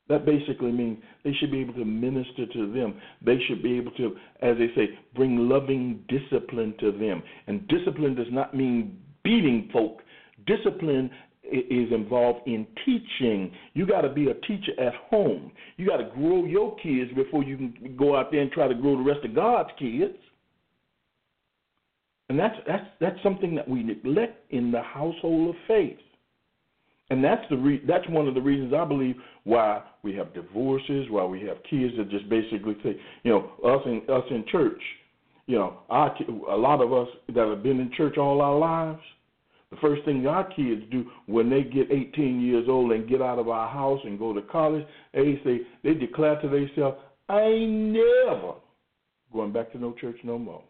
[0.08, 2.94] That basically means they should be able to minister to them.
[3.24, 7.22] They should be able to, as they say, bring loving discipline to them.
[7.46, 9.98] And discipline does not mean beating folk.
[10.46, 11.10] Discipline
[11.52, 13.52] is involved in teaching.
[13.74, 15.52] You got to be a teacher at home.
[15.76, 18.74] You got to grow your kids before you can go out there and try to
[18.74, 20.16] grow the rest of God's kids.
[22.28, 25.96] And that's that's that's something that we neglect in the household of faith.
[27.10, 31.06] And that's the re- that's one of the reasons I believe why we have divorces,
[31.08, 34.82] why we have kids that just basically say, you know, us in us in church,
[35.46, 36.14] you know, our,
[36.50, 39.00] a lot of us that have been in church all our lives,
[39.70, 43.38] the first thing our kids do when they get 18 years old and get out
[43.38, 46.98] of our house and go to college, they say they declare to themselves,
[47.28, 48.54] "I ain't never
[49.32, 50.62] going back to no church no more."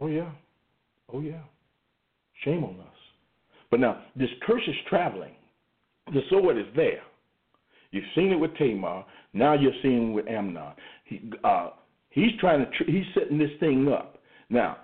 [0.00, 0.30] Oh yeah,
[1.12, 1.42] oh yeah.
[2.44, 2.96] Shame on us.
[3.70, 5.34] But now this curse is traveling.
[6.12, 7.02] The sword is there.
[7.90, 9.04] You've seen it with Tamar.
[9.32, 10.72] Now you're seeing it with Amnon.
[11.04, 11.70] He, uh,
[12.10, 12.70] he's trying to.
[12.76, 14.18] Tr- he's setting this thing up.
[14.50, 14.78] Now,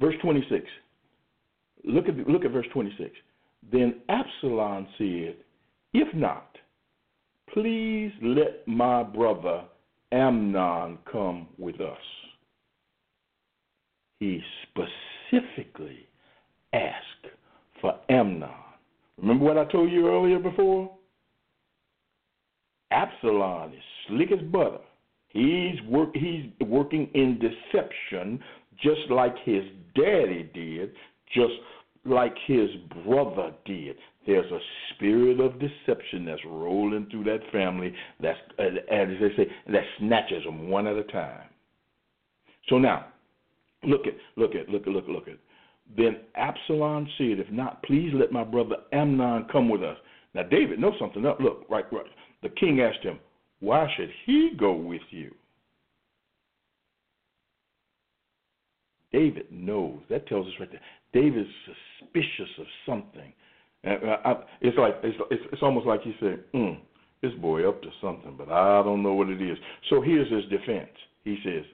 [0.00, 0.64] verse 26.
[1.84, 3.10] Look at look at verse 26.
[3.70, 5.36] Then Absalom said,
[5.92, 6.56] "If not,
[7.52, 9.64] please let my brother
[10.12, 11.98] Amnon come with us."
[14.20, 16.06] He specifically
[16.72, 17.26] asked
[17.80, 18.48] for Amnon.
[19.18, 20.90] Remember what I told you earlier before?
[22.90, 24.80] Absalom is slick as butter.
[25.28, 28.42] He's work he's working in deception
[28.76, 29.64] just like his
[29.94, 30.94] daddy did,
[31.32, 31.52] just
[32.04, 32.70] like his
[33.04, 33.96] brother did.
[34.26, 34.58] There's a
[34.94, 37.94] spirit of deception that's rolling through that family.
[38.20, 41.48] That's uh, as they say, that snatches them one at a time.
[42.68, 43.06] So now,
[43.82, 45.38] look at, look at, look at, look at, look at.
[45.96, 49.98] Then Absalom said, "If not, please let my brother Amnon come with us."
[50.34, 51.38] Now David knows something up.
[51.40, 52.06] Look, right, right.
[52.42, 53.18] The king asked him,
[53.60, 55.34] "Why should he go with you?"
[59.14, 60.00] David knows.
[60.10, 60.80] That tells us right there.
[61.12, 61.48] David's
[62.00, 63.32] suspicious of something.
[63.84, 66.78] It's like it's, it's it's almost like he said, mm,
[67.22, 69.56] "This boy up to something, but I don't know what it is."
[69.88, 70.90] So here's his defense.
[71.22, 71.64] He says,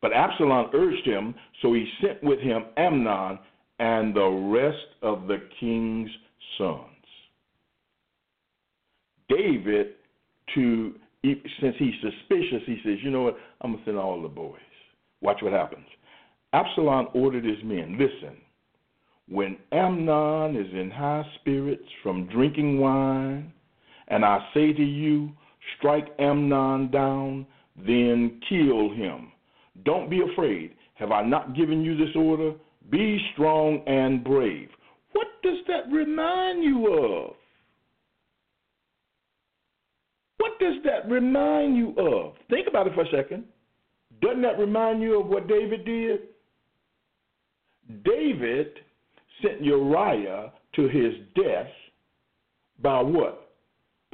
[0.00, 3.38] "But Absalom urged him, so he sent with him Amnon
[3.78, 6.10] and the rest of the king's
[6.56, 6.88] sons."
[9.28, 9.88] David,
[10.54, 10.94] to
[11.60, 13.36] since he's suspicious, he says, "You know what?
[13.60, 14.60] I'm gonna send all the boys.
[15.20, 15.86] Watch what happens."
[16.52, 18.36] Absalom ordered his men, "Listen."
[19.32, 23.52] when Amnon is in high spirits from drinking wine,
[24.08, 25.30] and I say to you,
[25.78, 27.46] strike Amnon down,
[27.76, 29.32] then kill him.
[29.84, 30.74] Don't be afraid.
[30.94, 32.52] Have I not given you this order?
[32.90, 34.68] Be strong and brave.
[35.12, 37.34] What does that remind you of?
[40.36, 42.34] What does that remind you of?
[42.50, 43.44] Think about it for a second.
[44.20, 46.20] Doesn't that remind you of what David did?
[48.04, 48.78] David
[49.42, 51.68] sent Uriah to his death
[52.82, 53.50] by what?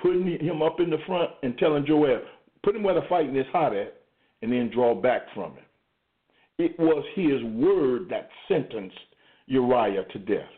[0.00, 2.22] Putting him up in the front and telling Joab,
[2.62, 3.94] put him where the fighting is hot at,
[4.42, 5.64] and then draw back from him.
[6.58, 8.96] It was his word that sentenced
[9.46, 10.48] Uriah to death.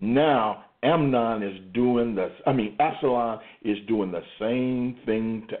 [0.00, 5.56] Now Amnon is doing the, I mean Absalom is doing the same thing to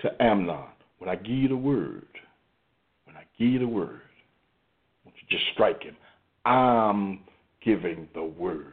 [0.00, 0.64] to Amnon.
[0.98, 2.06] When I give you the word,
[3.04, 4.00] when I give you the word,
[5.28, 5.96] just strike him?
[6.44, 7.20] I'm
[7.64, 8.66] giving the word.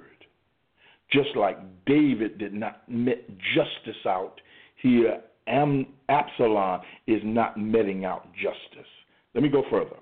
[1.12, 4.40] Just like David did not met justice out
[4.82, 8.90] here Am- Absalom is not meting out justice.
[9.34, 9.98] Let me go further.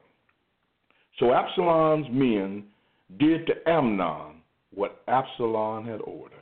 [1.20, 2.64] So Absalom's men
[3.20, 4.42] did to Amnon
[4.74, 6.38] what Absalom had ordered.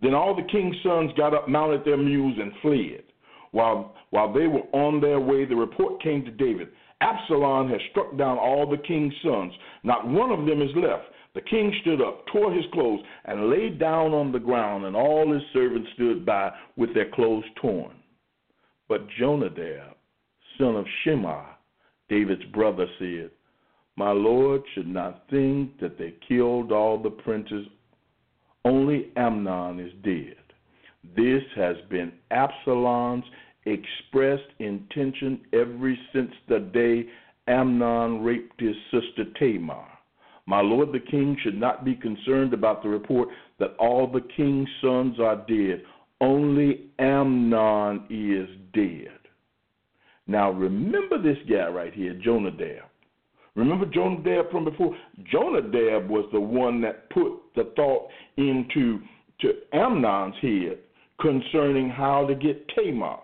[0.00, 3.04] Then all the king's sons got up, mounted their mules, and fled.
[3.52, 6.68] While, while they were on their way, the report came to David
[7.00, 9.52] Absalom has struck down all the king's sons.
[9.82, 11.04] Not one of them is left.
[11.34, 15.32] The king stood up, tore his clothes, and lay down on the ground, and all
[15.32, 17.96] his servants stood by with their clothes torn.
[18.88, 19.96] But Jonadab,
[20.58, 21.42] son of Shimei,
[22.08, 23.30] David's brother, said,
[23.96, 27.66] My Lord should not think that they killed all the princes,
[28.64, 30.36] only Amnon is dead.
[31.16, 33.24] This has been Absalom's
[33.66, 37.06] expressed intention ever since the day
[37.46, 39.86] Amnon raped his sister Tamar.
[40.46, 44.68] My lord the king should not be concerned about the report that all the king's
[44.82, 45.82] sons are dead.
[46.20, 49.18] Only Amnon is dead.
[50.26, 52.84] Now remember this guy right here, Jonadab.
[53.54, 54.96] Remember Jonadab from before?
[55.30, 59.00] Jonadab was the one that put the thought into
[59.40, 60.78] to Amnon's head
[61.20, 63.18] concerning how to get Tamar.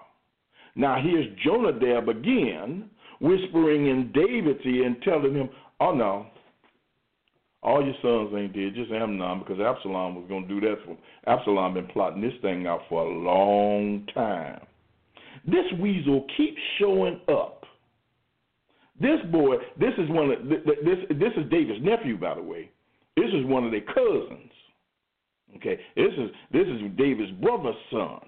[0.77, 2.91] Now here's Jonadab again
[3.21, 5.51] whispering in David's ear and telling him,
[5.81, 6.27] Oh no,
[7.63, 10.97] all your sons ain't dead, just Amnon, because Absalom was going to do that for
[11.27, 14.61] Absalom been plotting this thing out for a long time.
[15.45, 17.65] This weasel keeps showing up.
[19.01, 22.71] This boy, this is one of this this is David's nephew, by the way.
[23.17, 24.53] This is one of their cousins.
[25.57, 28.21] Okay, this is this is David's brother's son.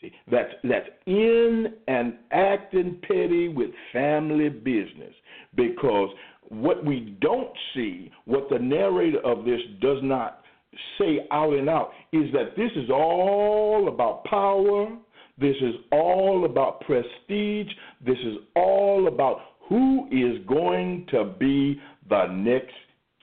[0.00, 5.12] See, that's that's in and acting petty with family business
[5.54, 6.08] because
[6.48, 10.42] what we don't see, what the narrator of this does not
[10.98, 14.88] say out and out, is that this is all about power.
[15.38, 17.68] This is all about prestige.
[18.04, 22.74] This is all about who is going to be the next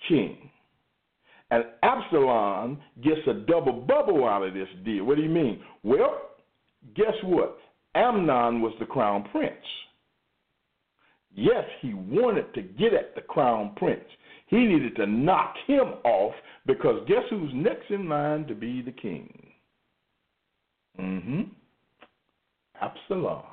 [0.07, 0.49] king.
[1.51, 5.05] And Absalom gets a double bubble out of this deal.
[5.05, 5.61] What do you mean?
[5.83, 6.26] Well,
[6.95, 7.57] guess what?
[7.95, 9.53] Amnon was the crown prince.
[11.33, 14.05] Yes, he wanted to get at the crown prince.
[14.47, 16.33] He needed to knock him off
[16.65, 19.47] because guess who's next in line to be the king?
[20.99, 21.41] Mm-hmm.
[22.81, 23.43] Absalom.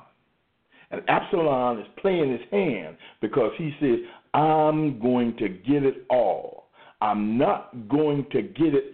[0.91, 3.99] And Absalom is playing his hand because he says,
[4.33, 6.69] I'm going to get it all.
[7.01, 8.93] I'm not going to get it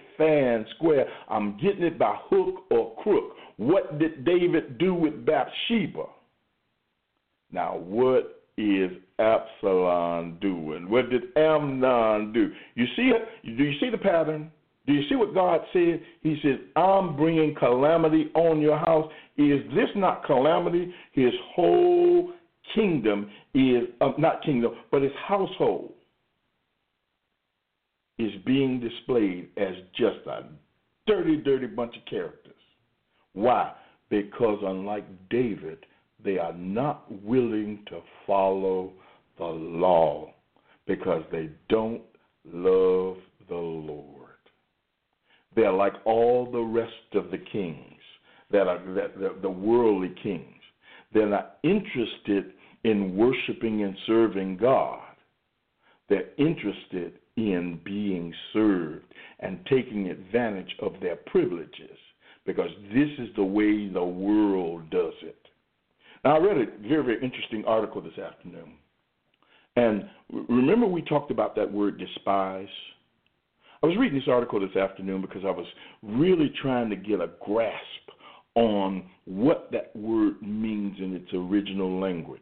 [0.76, 1.05] square.
[1.30, 3.36] I'm getting it by hook or crook.
[3.57, 6.05] What did David do with Bathsheba?
[7.51, 10.89] Now, what is Absalom doing?
[10.89, 12.51] What did Amnon do?
[12.76, 13.57] You see it?
[13.57, 14.51] Do you see the pattern?
[14.88, 16.01] Do you see what God said?
[16.22, 19.11] He said, I'm bringing calamity on your house.
[19.38, 20.93] Is this not calamity?
[21.13, 22.32] His whole
[22.74, 25.93] kingdom is, uh, not kingdom, but his household
[28.24, 30.45] is being displayed as just a
[31.07, 32.53] dirty, dirty bunch of characters.
[33.34, 33.74] Why?
[34.09, 35.86] Because unlike David,
[36.24, 38.91] they are not willing to follow
[39.38, 40.34] the law
[40.86, 42.01] because they don't
[42.45, 43.17] love
[43.47, 44.07] the Lord.
[45.55, 47.99] They're like all the rest of the kings
[48.51, 50.45] that are the, the worldly kings.
[51.13, 52.53] They're not interested
[52.84, 54.99] in worshiping and serving God.
[56.09, 59.06] They're interested in being served
[59.40, 61.98] and taking advantage of their privileges
[62.46, 65.38] because this is the way the world does it.
[66.24, 68.74] Now, I read a very, very interesting article this afternoon.
[69.76, 70.10] And
[70.50, 72.68] remember, we talked about that word despise?
[73.82, 75.66] I was reading this article this afternoon because I was
[76.04, 77.76] really trying to get a grasp
[78.56, 82.42] on what that word means in its original language.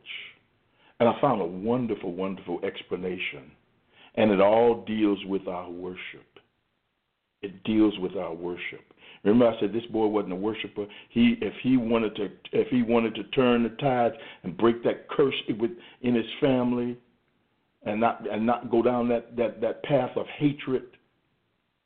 [0.99, 3.51] And I found a wonderful, wonderful explanation.
[4.19, 6.27] And it all deals with our worship.
[7.41, 8.81] It deals with our worship.
[9.23, 10.85] Remember, I said this boy wasn't a worshiper.
[11.09, 15.09] He, if he wanted to, if he wanted to turn the tides and break that
[15.09, 16.97] curse in his family,
[17.83, 20.83] and not and not go down that that that path of hatred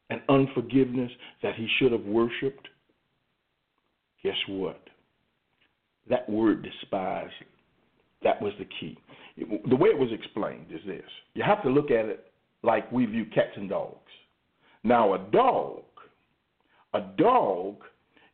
[0.10, 1.12] and unforgiveness
[1.44, 2.68] that he should have worshipped.
[4.24, 4.82] Guess what?
[6.10, 7.30] That word despise.
[8.24, 8.98] That was the key.
[9.38, 11.04] The way it was explained is this:
[11.34, 13.98] you have to look at it like we view cats and dogs.
[14.84, 15.84] Now, a dog
[16.94, 17.78] a dog,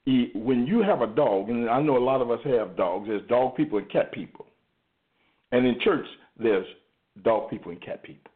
[0.05, 3.27] when you have a dog, and I know a lot of us have dogs, there's
[3.27, 4.45] dog people and cat people.
[5.51, 6.05] And in church,
[6.37, 6.65] there's
[7.23, 8.31] dog people and cat people.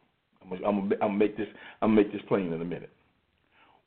[0.66, 1.46] I'm gonna, make this
[1.80, 2.90] I'm gonna make this plain in a minute.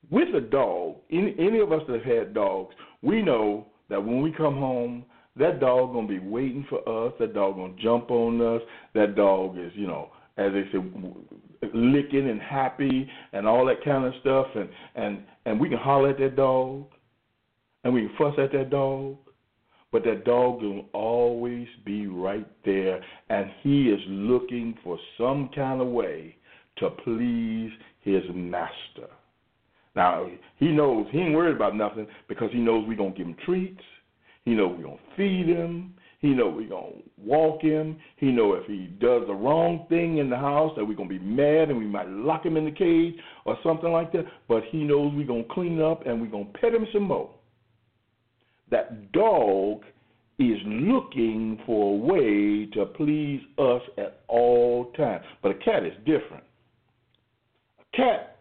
[0.10, 4.22] with a dog, any, any of us that have had dogs, we know that when
[4.22, 5.06] we come home,
[5.40, 7.14] that dog gonna be waiting for us.
[7.20, 8.62] That dog gonna jump on us.
[8.94, 10.84] That dog is, you know, as they say,
[11.74, 14.48] licking and happy and all that kind of stuff.
[14.56, 16.86] And and and we can holler at that dog,
[17.84, 19.18] and we can fuss at that dog,
[19.92, 25.82] but that dog will always be right there, and he is looking for some kind
[25.82, 26.36] of way
[26.78, 27.72] to please
[28.02, 29.10] his master.
[29.96, 33.36] Now he knows he ain't worried about nothing because he knows we're gonna give him
[33.46, 33.82] treats.
[34.48, 35.94] He knows we're gonna feed him.
[36.20, 37.98] He know we're gonna walk him.
[38.16, 41.20] He know if he does the wrong thing in the house that we're gonna be
[41.20, 44.24] mad and we might lock him in the cage or something like that.
[44.48, 47.30] But he knows we're gonna clean up and we're gonna pet him some more.
[48.72, 49.82] That dog
[50.40, 55.26] is looking for a way to please us at all times.
[55.44, 56.46] But a cat is different.
[57.82, 58.40] A cat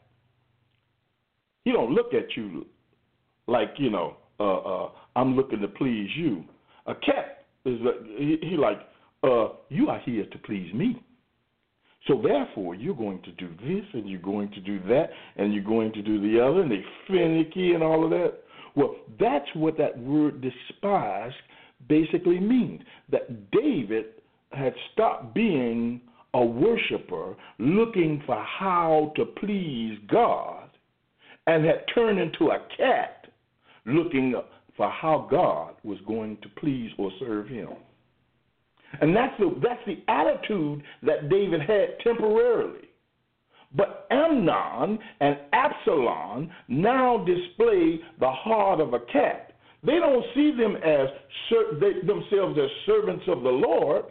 [1.64, 2.64] he don't look at you
[3.48, 6.44] like you know uh, uh, I'm looking to please you.
[6.86, 7.80] A cat is
[8.16, 8.78] he, he like
[9.24, 11.02] uh, you are here to please me.
[12.06, 15.64] So therefore, you're going to do this and you're going to do that and you're
[15.64, 18.34] going to do the other, and they finicky and all of that.
[18.76, 21.32] Well, that's what that word despise
[21.88, 22.82] basically means.
[23.10, 24.06] That David
[24.52, 26.00] had stopped being
[26.34, 30.68] a worshiper looking for how to please God
[31.46, 33.26] and had turned into a cat
[33.86, 34.34] looking
[34.76, 37.68] for how God was going to please or serve him.
[39.00, 42.88] And that's the, that's the attitude that David had temporarily.
[43.74, 49.54] But Amnon and Absalom now display the heart of a cat.
[49.84, 51.08] They don't see them as
[51.80, 54.04] they, themselves as servants of the Lord.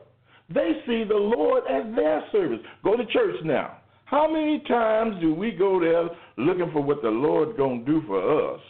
[0.53, 2.65] They see the Lord as their servants.
[2.83, 3.77] Go to church now.
[4.05, 8.03] How many times do we go there looking for what the Lord going to do
[8.05, 8.61] for us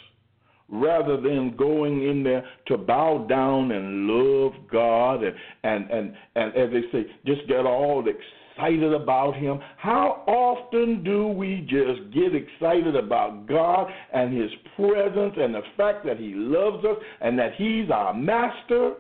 [0.69, 6.55] rather than going in there to bow down and love God and, and, and, and
[6.55, 9.59] as they say, just get all excited about Him?
[9.77, 16.05] How often do we just get excited about God and His presence and the fact
[16.05, 18.93] that He loves us and that He's our master?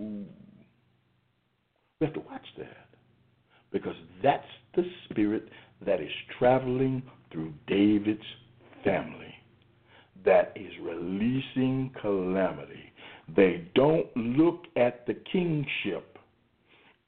[0.00, 0.24] Ooh.
[2.00, 2.88] We have to watch that
[3.72, 5.48] because that's the spirit
[5.84, 8.20] that is traveling through David's
[8.84, 9.33] family
[10.24, 12.92] that is releasing calamity.
[13.34, 16.18] They don't look at the kingship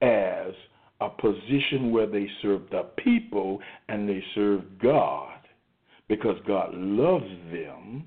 [0.03, 0.53] as
[1.01, 5.39] a position where they serve the people and they serve God
[6.09, 8.05] because God loves them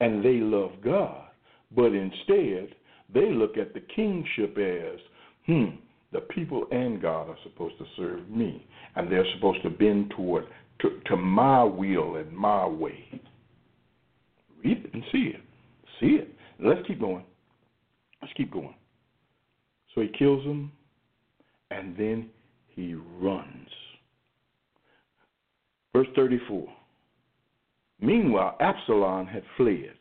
[0.00, 1.28] and they love God.
[1.74, 2.74] But instead,
[3.12, 5.00] they look at the kingship as,
[5.46, 5.76] hmm,
[6.12, 10.44] the people and God are supposed to serve me, and they're supposed to bend toward
[10.80, 13.20] to, to my will and my way.
[14.64, 15.40] Read it and see it.
[16.00, 16.28] See it.
[16.58, 17.24] Let's keep going.
[18.20, 18.74] Let's keep going.
[19.94, 20.72] So he kills them,
[21.70, 22.30] and then
[22.68, 23.68] he runs.
[25.94, 26.66] Verse 34.
[28.00, 29.94] Meanwhile, Absalom had fled.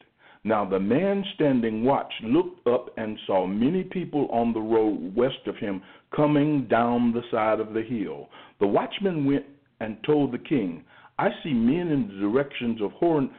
[0.44, 5.46] Now the man standing watch looked up and saw many people on the road west
[5.46, 5.84] of him
[6.16, 8.30] coming down the side of the hill.
[8.60, 9.46] The watchman went
[9.82, 10.84] and told the king,
[11.20, 13.30] I see men in the directions of Hor-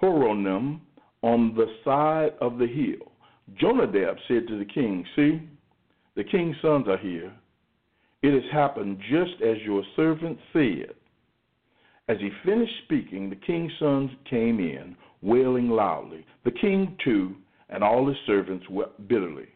[0.00, 0.80] Horonim
[1.22, 3.12] on the side of the hill.
[3.58, 5.40] Jonadab said to the king, See,
[6.16, 7.32] the king's sons are here.
[8.22, 10.94] It has happened just as your servant said.
[12.08, 16.26] As he finished speaking, the king's sons came in, wailing loudly.
[16.44, 17.36] The king, too,
[17.68, 19.48] and all his servants wept bitterly.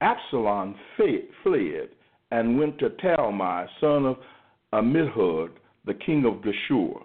[0.00, 1.88] Absalom fled
[2.30, 4.16] and went to Talmai, son of
[4.72, 5.50] Ammihud,
[5.86, 7.02] the king of Geshur.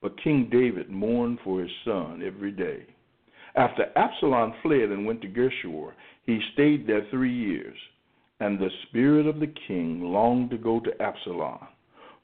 [0.00, 2.84] But King David mourned for his son every day.
[3.56, 5.92] After Absalom fled and went to Geshur,
[6.24, 7.76] he stayed there three years.
[8.40, 11.66] And the spirit of the king longed to go to Absalom,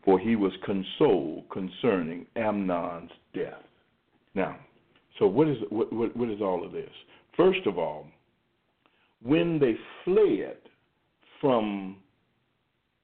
[0.05, 3.65] for he was consoled concerning Amnon's death.
[4.35, 4.57] Now,
[5.19, 6.91] so what is what, what, what is all of this?
[7.37, 8.07] First of all,
[9.23, 10.57] when they fled
[11.41, 11.97] from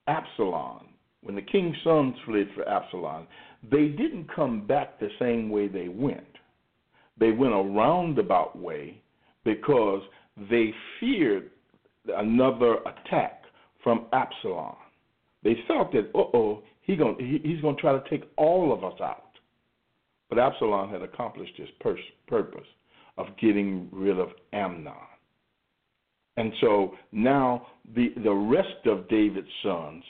[0.07, 0.87] Absalom,
[1.23, 3.27] when the king's sons fled for Absalom,
[3.69, 6.27] they didn't come back the same way they went.
[7.19, 9.03] They went a roundabout way
[9.45, 10.03] because
[10.51, 11.51] they feared
[12.17, 13.43] another attack
[13.83, 14.77] from Absalom.
[15.43, 16.95] They thought that, uh oh, he,
[17.45, 19.25] he's going to try to take all of us out.
[20.29, 22.67] But Absalom had accomplished his purpose
[23.19, 24.93] of getting rid of Amnon.
[26.37, 30.03] And so now the, the rest of David's sons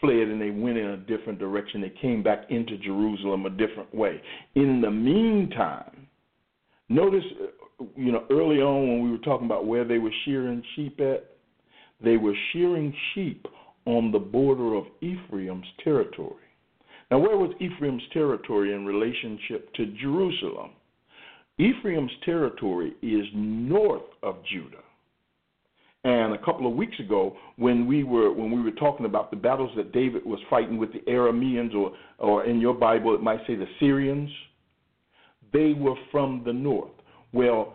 [0.00, 1.80] fled and they went in a different direction.
[1.80, 4.20] They came back into Jerusalem a different way.
[4.54, 6.06] In the meantime,
[6.88, 10.62] notice, uh, you know, early on when we were talking about where they were shearing
[10.74, 11.30] sheep at,
[12.02, 13.46] they were shearing sheep
[13.86, 16.42] on the border of Ephraim's territory.
[17.10, 20.70] Now, where was Ephraim's territory in relationship to Jerusalem?
[21.58, 24.82] Ephraim's territory is north of Judah.
[26.06, 29.36] And a couple of weeks ago, when we were when we were talking about the
[29.36, 31.90] battles that David was fighting with the Arameans, or
[32.20, 34.30] or in your Bible it might say the Syrians,
[35.52, 36.92] they were from the north.
[37.32, 37.74] Well,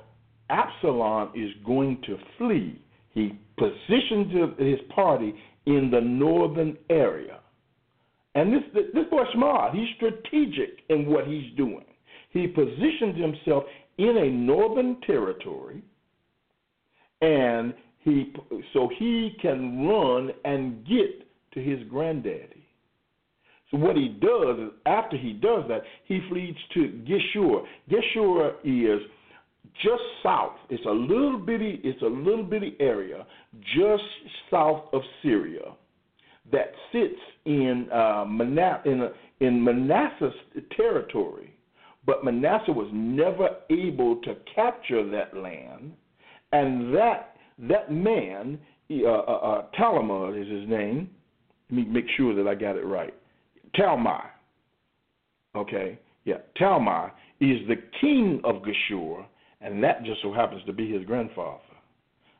[0.49, 2.81] Absalom is going to flee.
[3.13, 5.33] He positions his party
[5.65, 7.41] in the northern area.
[8.35, 8.63] And this
[8.93, 9.75] this boy smart.
[9.75, 11.83] He's strategic in what he's doing.
[12.29, 13.65] He positions himself
[13.97, 15.83] in a northern territory,
[17.19, 17.73] and
[18.03, 18.33] he
[18.73, 22.65] so he can run and get to his granddaddy.
[23.69, 27.63] So what he does is after he does that, he flees to Geshur.
[27.89, 29.01] Geshur is
[29.81, 30.57] just south.
[30.69, 31.79] It's a little bitty.
[31.83, 33.25] It's a little bitty area
[33.75, 34.03] just
[34.49, 35.73] south of Syria
[36.51, 38.25] that sits in uh,
[38.85, 39.89] in, in
[40.75, 41.53] territory.
[42.05, 45.93] But Manasseh was never able to capture that land,
[46.51, 47.30] and that
[47.61, 48.59] that man,
[48.91, 51.09] uh, uh, uh, is his name.
[51.69, 53.13] Let me make sure that I got it right.
[53.77, 54.23] Talmai.
[55.55, 59.25] Okay, yeah, Talmai is the king of Geshur,
[59.61, 61.59] and that just so happens to be his grandfather.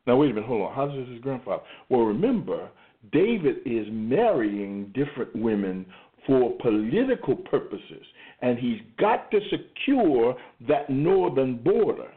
[0.06, 0.74] Now, wait a minute, hold on.
[0.74, 1.62] How is this his grandfather?
[1.88, 2.68] Well, remember,
[3.12, 5.86] David is marrying different women
[6.26, 8.04] for political purposes,
[8.40, 10.36] and he's got to secure
[10.68, 12.10] that northern border.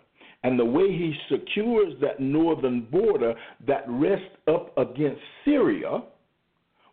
[0.45, 3.33] And the way he secures that northern border
[3.65, 6.03] that rests up against Syria,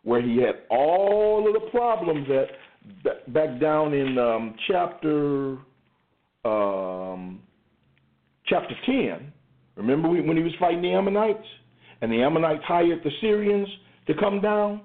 [0.01, 5.57] where he had all of the problems that back down in um, chapter
[6.43, 7.41] um,
[8.47, 9.31] chapter 10.
[9.75, 11.45] Remember when he was fighting the Ammonites?
[12.01, 13.67] And the Ammonites hired the Syrians
[14.07, 14.81] to come down?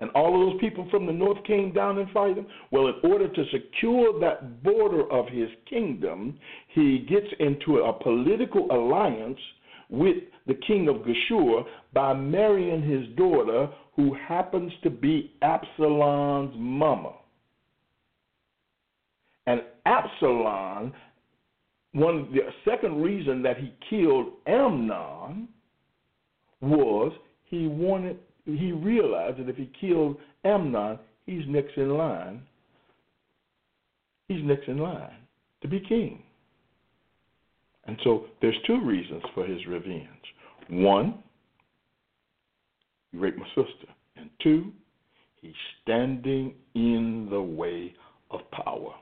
[0.00, 2.46] And all of those people from the north came down and fight him?
[2.70, 6.38] Well, in order to secure that border of his kingdom,
[6.68, 9.38] he gets into a political alliance
[9.88, 10.16] with
[10.46, 17.12] the king of Geshur by marrying his daughter, who happens to be Absalom's mama.
[19.46, 20.92] And Absalom
[21.94, 25.48] one the second reason that he killed Amnon
[26.60, 27.12] was
[27.44, 32.42] he wanted he realized that if he killed Amnon, he's next in line.
[34.28, 35.16] He's next in line
[35.62, 36.22] to be king.
[37.86, 40.08] And so there's two reasons for his revenge.
[40.68, 41.22] One,
[43.12, 43.92] he raped my sister.
[44.16, 44.72] And two,
[45.40, 47.94] he's standing in the way
[48.30, 48.94] of power.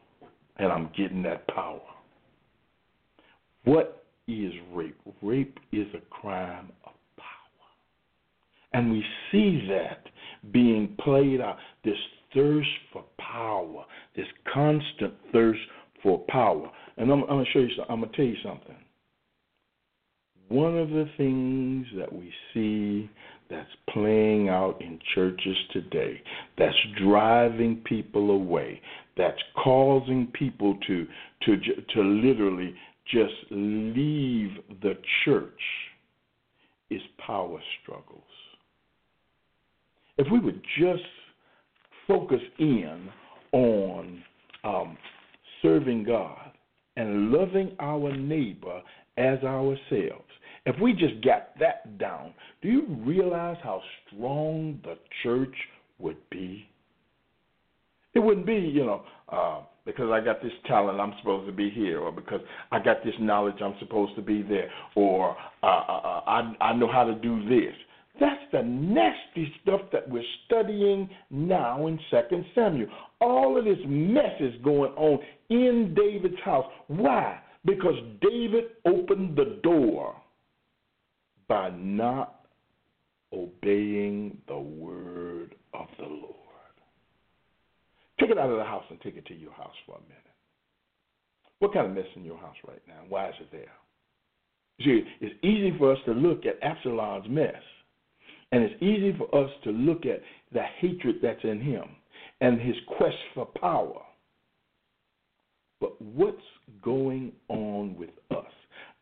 [0.57, 1.80] And I'm getting that power.
[3.64, 4.99] What is rape?
[5.20, 6.70] Rape is a crime.
[8.75, 10.07] And we see that
[10.53, 11.97] being played out this
[12.35, 13.85] thirst for power,
[14.16, 15.61] this constant thirst
[16.03, 16.70] for power.
[16.97, 18.77] And I'm, I'm going to show you, I'm going to tell you something.
[20.49, 23.11] One of the things that we see
[23.49, 26.20] that's playing out in churches today,
[26.59, 28.81] that's driving people away,
[29.16, 31.07] that's causing people to
[31.45, 31.57] to
[31.95, 32.75] to literally
[33.11, 34.51] just leave
[34.83, 34.95] the
[35.25, 35.61] church
[36.91, 38.23] is power struggles.
[40.25, 41.03] If we would just
[42.07, 43.09] focus in
[43.51, 44.23] on
[44.62, 44.97] um,
[45.62, 46.53] serving God
[46.97, 48.83] and loving our neighbor
[49.18, 50.31] as ourselves,
[50.64, 55.57] if we just got that down, do you realize how strong the church
[55.99, 56.68] would be?
[58.14, 61.68] It wouldn't be, you know, uh, because I got this talent, I'm supposed to be
[61.68, 65.68] here, or because I got this knowledge, I'm supposed to be there, or uh, uh,
[65.68, 67.75] uh, I, I know how to do this.
[68.23, 72.87] That's the nasty stuff that we're studying now in Second Samuel.
[73.20, 75.18] All of this mess is going on
[75.51, 76.66] in David's house.
[76.87, 77.41] Why?
[77.64, 80.14] Because David opened the door
[81.49, 82.47] by not
[83.33, 86.37] obeying the word of the Lord.
[88.20, 90.23] Take it out of the house and take it to your house for a minute.
[91.59, 93.01] What kind of mess in your house right now?
[93.09, 93.73] Why is it there?
[94.85, 97.62] See, it's easy for us to look at Absalom's mess,
[98.53, 100.20] and it's easy for us to look at
[100.53, 101.84] the hatred that's in him
[102.40, 104.00] and his quest for power.
[105.80, 106.36] But what's
[106.82, 108.46] going on with us?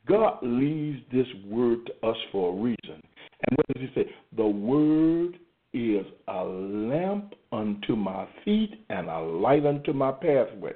[0.08, 3.02] God leaves this word to us for a reason.
[3.48, 4.10] And what does he say?
[4.36, 5.38] The word
[5.72, 10.74] is a lamp unto my feet and a light unto my pathway.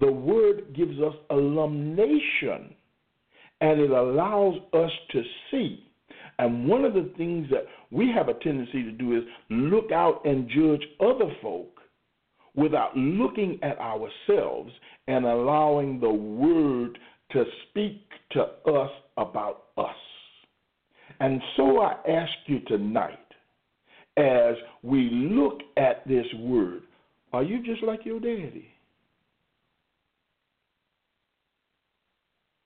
[0.00, 2.74] The Word gives us illumination
[3.60, 5.89] and it allows us to see.
[6.40, 10.24] And one of the things that we have a tendency to do is look out
[10.24, 11.68] and judge other folk
[12.54, 14.72] without looking at ourselves
[15.06, 16.98] and allowing the Word
[17.32, 19.94] to speak to us about us.
[21.20, 23.18] And so I ask you tonight,
[24.16, 26.84] as we look at this Word,
[27.34, 28.68] are you just like your daddy?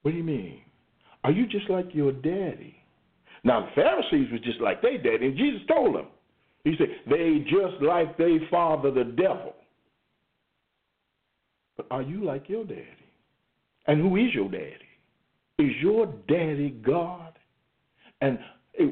[0.03, 0.61] What do you mean?
[1.25, 2.77] Are you just like your daddy?
[3.45, 6.07] Now, the Pharisees were just like they daddy, and Jesus told them.
[6.65, 9.55] He said, they just like their father, the devil.
[11.77, 12.87] But are you like your daddy?
[13.87, 14.79] And who is your daddy?
[15.59, 17.35] Is your daddy God?
[18.23, 18.39] And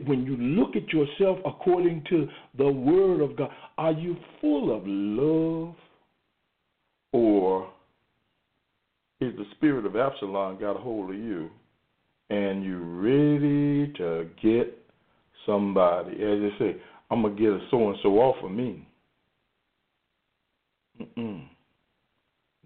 [0.04, 2.28] when you look at yourself according to
[2.58, 5.74] the Word of God, are you full of love?
[7.12, 7.70] Or
[9.20, 11.48] is the spirit of Absalom got a hold of you
[12.32, 14.78] and you ready to get
[15.44, 16.12] somebody?
[16.12, 16.76] As they say,
[17.10, 18.88] I'm going to get a so and so off of me.
[21.00, 21.44] Mm-mm.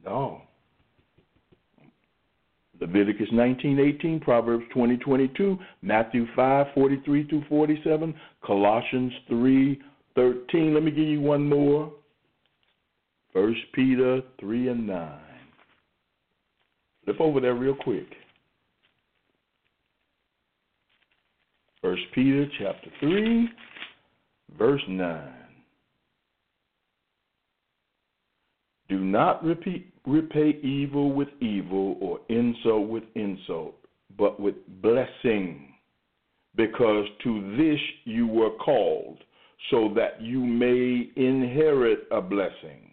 [0.05, 0.43] No.
[2.81, 8.14] Leviticus 19:18, Proverbs 20:22, Matthew 5:43 through 47,
[8.45, 10.75] Colossians 3:13.
[10.75, 11.91] Let me give you one more.
[13.33, 15.19] 1 Peter 3 and 9.
[17.05, 18.07] Flip over there real quick.
[21.87, 23.49] 1 Peter chapter 3,
[24.59, 25.32] verse 9.
[28.89, 33.76] Do not repeat, repay evil with evil or insult with insult,
[34.18, 35.74] but with blessing,
[36.57, 39.18] because to this you were called,
[39.70, 42.93] so that you may inherit a blessing.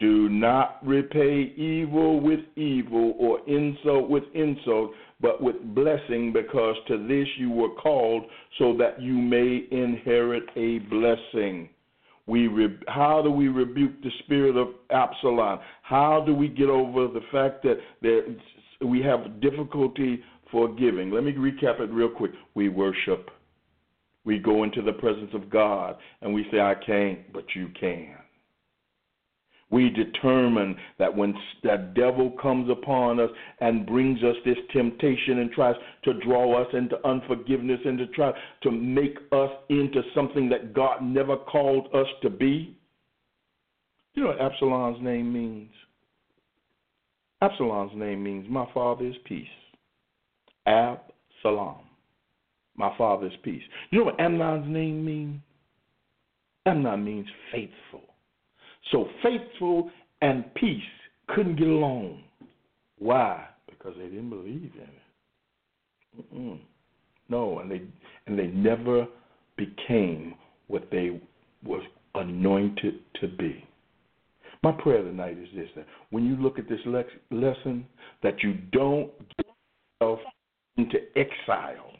[0.00, 6.98] Do not repay evil with evil or insult with insult, but with blessing, because to
[7.06, 8.24] this you were called,
[8.58, 11.68] so that you may inherit a blessing.
[12.26, 15.60] We re- how do we rebuke the spirit of Absalom?
[15.82, 17.78] How do we get over the fact that
[18.84, 21.10] we have difficulty forgiving?
[21.12, 22.32] Let me recap it real quick.
[22.54, 23.30] We worship.
[24.24, 28.16] We go into the presence of God and we say, I can't, but you can.
[29.76, 33.28] We determine that when that devil comes upon us
[33.60, 35.74] and brings us this temptation and tries
[36.04, 41.02] to draw us into unforgiveness and to try to make us into something that God
[41.02, 42.74] never called us to be.
[44.14, 45.70] You know what Absalom's name means?
[47.42, 49.44] Absalom's name means my father is peace.
[50.66, 51.80] Absalom.
[52.76, 53.62] My father is peace.
[53.90, 55.38] You know what Amnon's name means?
[56.64, 58.05] Amnon means faithful.
[58.92, 59.90] So faithful
[60.22, 60.82] and peace
[61.28, 62.22] couldn't get along.
[62.98, 63.46] Why?
[63.68, 66.34] Because they didn't believe in it.
[66.34, 66.60] Mm-mm.
[67.28, 67.82] No, and they
[68.26, 69.06] and they never
[69.56, 70.34] became
[70.68, 71.20] what they
[71.64, 71.82] was
[72.14, 73.64] anointed to be.
[74.62, 77.86] My prayer tonight is this: that when you look at this lex- lesson,
[78.22, 79.46] that you don't get
[80.00, 80.20] yourself
[80.76, 81.90] into exile.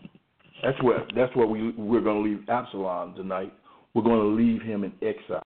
[0.62, 3.52] That's where that's where we we're going to leave Absalom tonight.
[3.92, 5.42] We're going to leave him in exile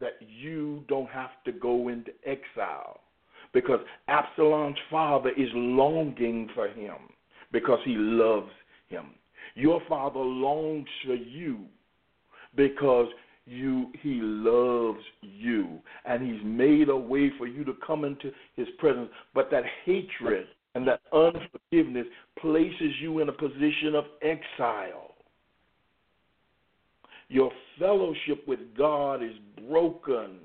[0.00, 3.00] that you don't have to go into exile
[3.52, 6.96] because Absalom's father is longing for him
[7.52, 8.50] because he loves
[8.88, 9.12] him.
[9.54, 11.60] Your father longs for you
[12.54, 13.08] because
[13.46, 15.78] you he loves you.
[16.04, 19.08] And he's made a way for you to come into his presence.
[19.34, 22.06] But that hatred and that unforgiveness
[22.38, 25.14] places you in a position of exile
[27.28, 29.34] your fellowship with God is
[29.68, 30.38] broken.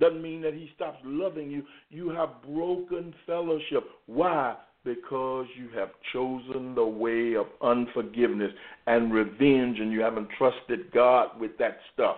[0.00, 1.62] Doesn't mean that He stops loving you.
[1.90, 3.84] You have broken fellowship.
[4.06, 4.56] Why?
[4.84, 8.50] Because you have chosen the way of unforgiveness
[8.86, 12.16] and revenge, and you haven't trusted God with that stuff.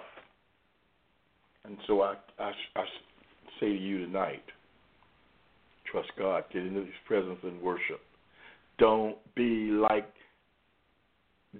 [1.65, 2.85] And so I, I, I
[3.61, 4.43] say to you tonight
[5.91, 8.01] trust God, get into His presence and worship.
[8.79, 10.13] Don't be like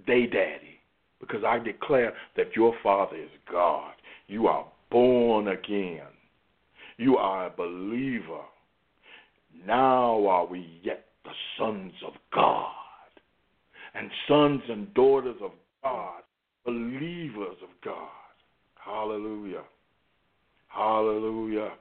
[0.05, 0.76] they daddy
[1.19, 3.93] because I declare that your Father is God.
[4.27, 6.01] You are born again.
[6.97, 8.41] You are a believer.
[9.65, 12.71] Now are we yet the sons of God
[13.95, 15.51] and sons and daughters of
[15.83, 16.21] God,
[16.65, 18.07] believers of God.
[18.75, 19.63] Hallelujah.
[20.67, 21.71] Hallelujah.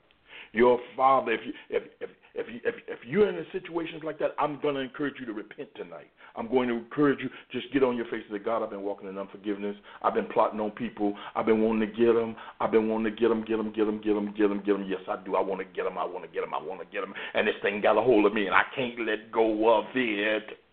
[0.53, 4.19] Your father, if you if if if you if, if you're in a situations like
[4.19, 6.09] that, I'm going to encourage you to repent tonight.
[6.37, 8.83] I'm going to encourage you just get on your face and say, God, I've been
[8.83, 9.77] walking in unforgiveness.
[10.03, 11.15] I've been plotting on people.
[11.35, 12.37] I've been wanting to get them.
[12.61, 14.73] I've been wanting to get them, get them, get them, get them, get them, get
[14.75, 14.87] them.
[14.89, 15.37] Yes, I do.
[15.37, 15.99] I want to get them.
[15.99, 16.55] I want to get them.
[16.55, 17.15] I want to get them.
[17.35, 20.66] And this thing got a hold of me, and I can't let go of it.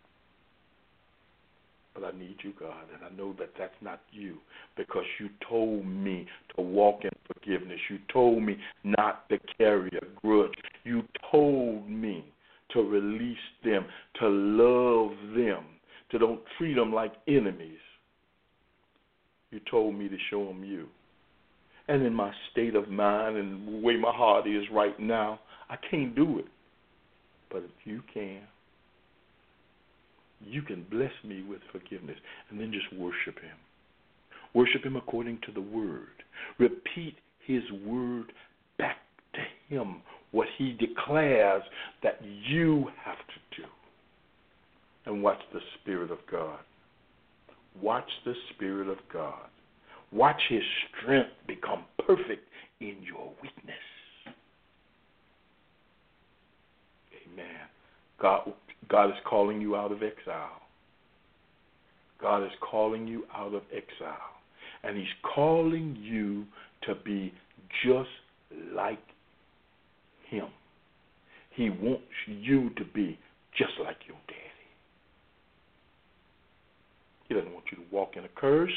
[1.93, 4.37] But I need you, God, and I know that that's not you
[4.75, 6.25] because you told me
[6.55, 7.79] to walk in forgiveness.
[7.89, 10.53] You told me not to carry a grudge.
[10.83, 12.25] You told me
[12.71, 13.85] to release them,
[14.19, 15.65] to love them,
[16.11, 17.77] to don't treat them like enemies.
[19.51, 20.87] You told me to show them you.
[21.87, 25.39] And in my state of mind and the way my heart is right now,
[25.69, 26.45] I can't do it.
[27.51, 28.41] But if you can,
[30.45, 32.17] you can bless me with forgiveness
[32.49, 33.57] and then just worship Him.
[34.53, 36.23] Worship Him according to the Word.
[36.59, 37.15] Repeat
[37.45, 38.31] His Word
[38.77, 38.97] back
[39.33, 41.63] to Him, what He declares
[42.03, 43.67] that you have to do.
[45.05, 46.59] And watch the Spirit of God.
[47.81, 49.47] Watch the Spirit of God.
[50.11, 50.61] Watch His
[51.01, 52.47] strength become perfect
[52.79, 53.75] in your weakness.
[57.33, 57.45] Amen.
[58.21, 58.53] God
[58.89, 60.61] God is calling you out of exile.
[62.21, 64.17] God is calling you out of exile.
[64.83, 65.05] And He's
[65.35, 66.45] calling you
[66.87, 67.33] to be
[67.85, 68.09] just
[68.73, 68.99] like
[70.29, 70.47] Him.
[71.55, 73.17] He wants you to be
[73.57, 74.39] just like your daddy.
[77.27, 78.71] He doesn't want you to walk in a curse.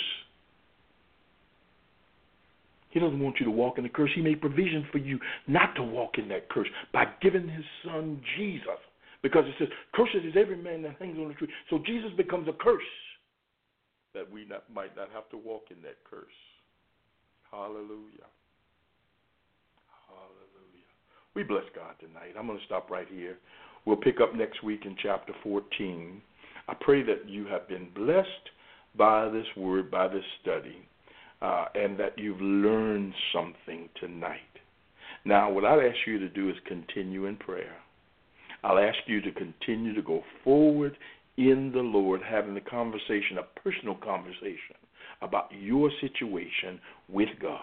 [2.91, 4.11] He doesn't want you to walk in a curse.
[4.15, 8.21] He made provision for you not to walk in that curse by giving his son
[8.37, 8.79] Jesus
[9.27, 11.49] because it says, Cursed is every man that hangs on the tree.
[11.69, 12.81] So Jesus becomes a curse
[14.15, 16.39] that we not, might not have to walk in that curse.
[17.51, 18.31] Hallelujah.
[20.07, 20.93] Hallelujah.
[21.35, 22.39] We bless God tonight.
[22.39, 23.37] I'm going to stop right here.
[23.85, 26.23] We'll pick up next week in chapter 14.
[26.69, 28.29] I pray that you have been blessed
[28.97, 30.87] by this word, by this study,
[31.43, 34.39] uh, and that you've learned something tonight.
[35.25, 37.75] Now, what I'd ask you to do is continue in prayer.
[38.65, 40.97] I'll ask you to continue to go forward
[41.37, 44.77] in the Lord, having a conversation, a personal conversation
[45.23, 47.61] about your situation with God.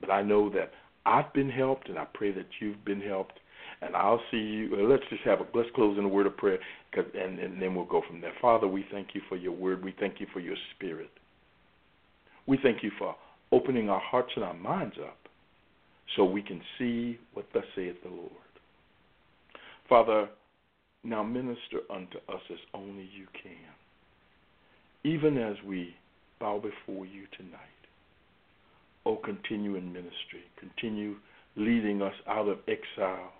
[0.00, 0.70] But I know that
[1.06, 3.40] I've been helped, and I pray that you've been helped.
[3.80, 4.70] And I'll see you.
[4.72, 6.58] Uh, let's just have a let's close in a word of prayer,
[6.94, 8.32] and, and then we'll go from there.
[8.40, 9.84] Father, we thank you for your word.
[9.84, 11.10] We thank you for your spirit.
[12.46, 13.14] We thank you for
[13.52, 15.16] opening our hearts and our minds up
[16.16, 18.30] so we can see what thus saith the Lord.
[19.88, 20.28] Father,
[21.02, 23.72] now minister unto us as only you can,
[25.10, 25.94] even as we
[26.38, 27.60] bow before you tonight.
[29.06, 30.44] Oh, continue in ministry.
[30.58, 31.16] Continue
[31.56, 33.32] leading us out of exile.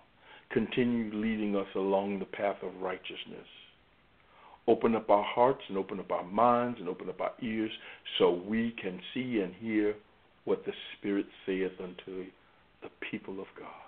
[0.51, 3.47] Continue leading us along the path of righteousness.
[4.67, 7.71] Open up our hearts and open up our minds and open up our ears
[8.19, 9.95] so we can see and hear
[10.45, 12.25] what the Spirit saith unto
[12.83, 13.88] the people of God.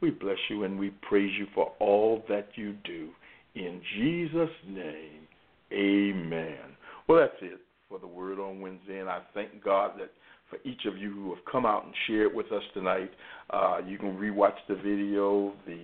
[0.00, 3.10] We bless you and we praise you for all that you do.
[3.54, 5.26] In Jesus' name,
[5.72, 6.76] amen.
[7.06, 10.10] Well, that's it for the Word on Wednesday, and I thank God that
[10.48, 13.10] for each of you who have come out and shared with us tonight.
[13.50, 15.52] Uh, you can rewatch the video.
[15.66, 15.78] The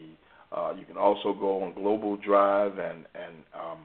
[0.56, 3.78] uh, you can also go on Global Drive and and um,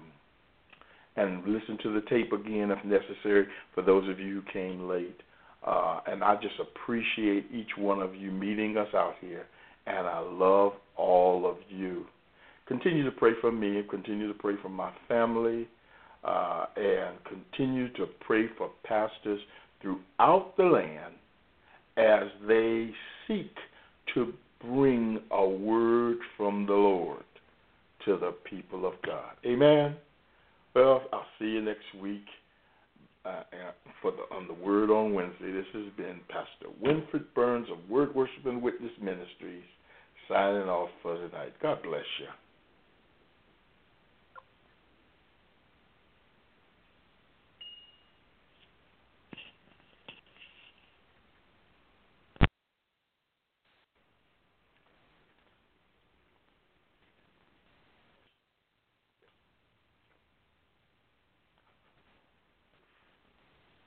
[1.17, 3.47] and listen to the tape again if necessary.
[3.75, 5.19] For those of you who came late,
[5.65, 9.45] uh, and I just appreciate each one of you meeting us out here
[9.97, 12.05] and I love all of you.
[12.67, 15.67] Continue to pray for me, and continue to pray for my family,
[16.23, 19.39] uh, and continue to pray for pastors
[19.81, 21.15] throughout the land
[21.97, 22.91] as they
[23.27, 23.53] seek
[24.13, 27.23] to bring a word from the Lord
[28.05, 29.33] to the people of God.
[29.45, 29.95] Amen.
[30.73, 32.25] Well, I'll see you next week
[33.25, 33.43] uh,
[34.01, 35.51] for the, on the Word on Wednesday.
[35.51, 39.63] This has been Pastor Winfred Burns of Word Worship and Witness Ministries
[40.31, 41.53] signing off for tonight.
[41.61, 42.27] God bless you.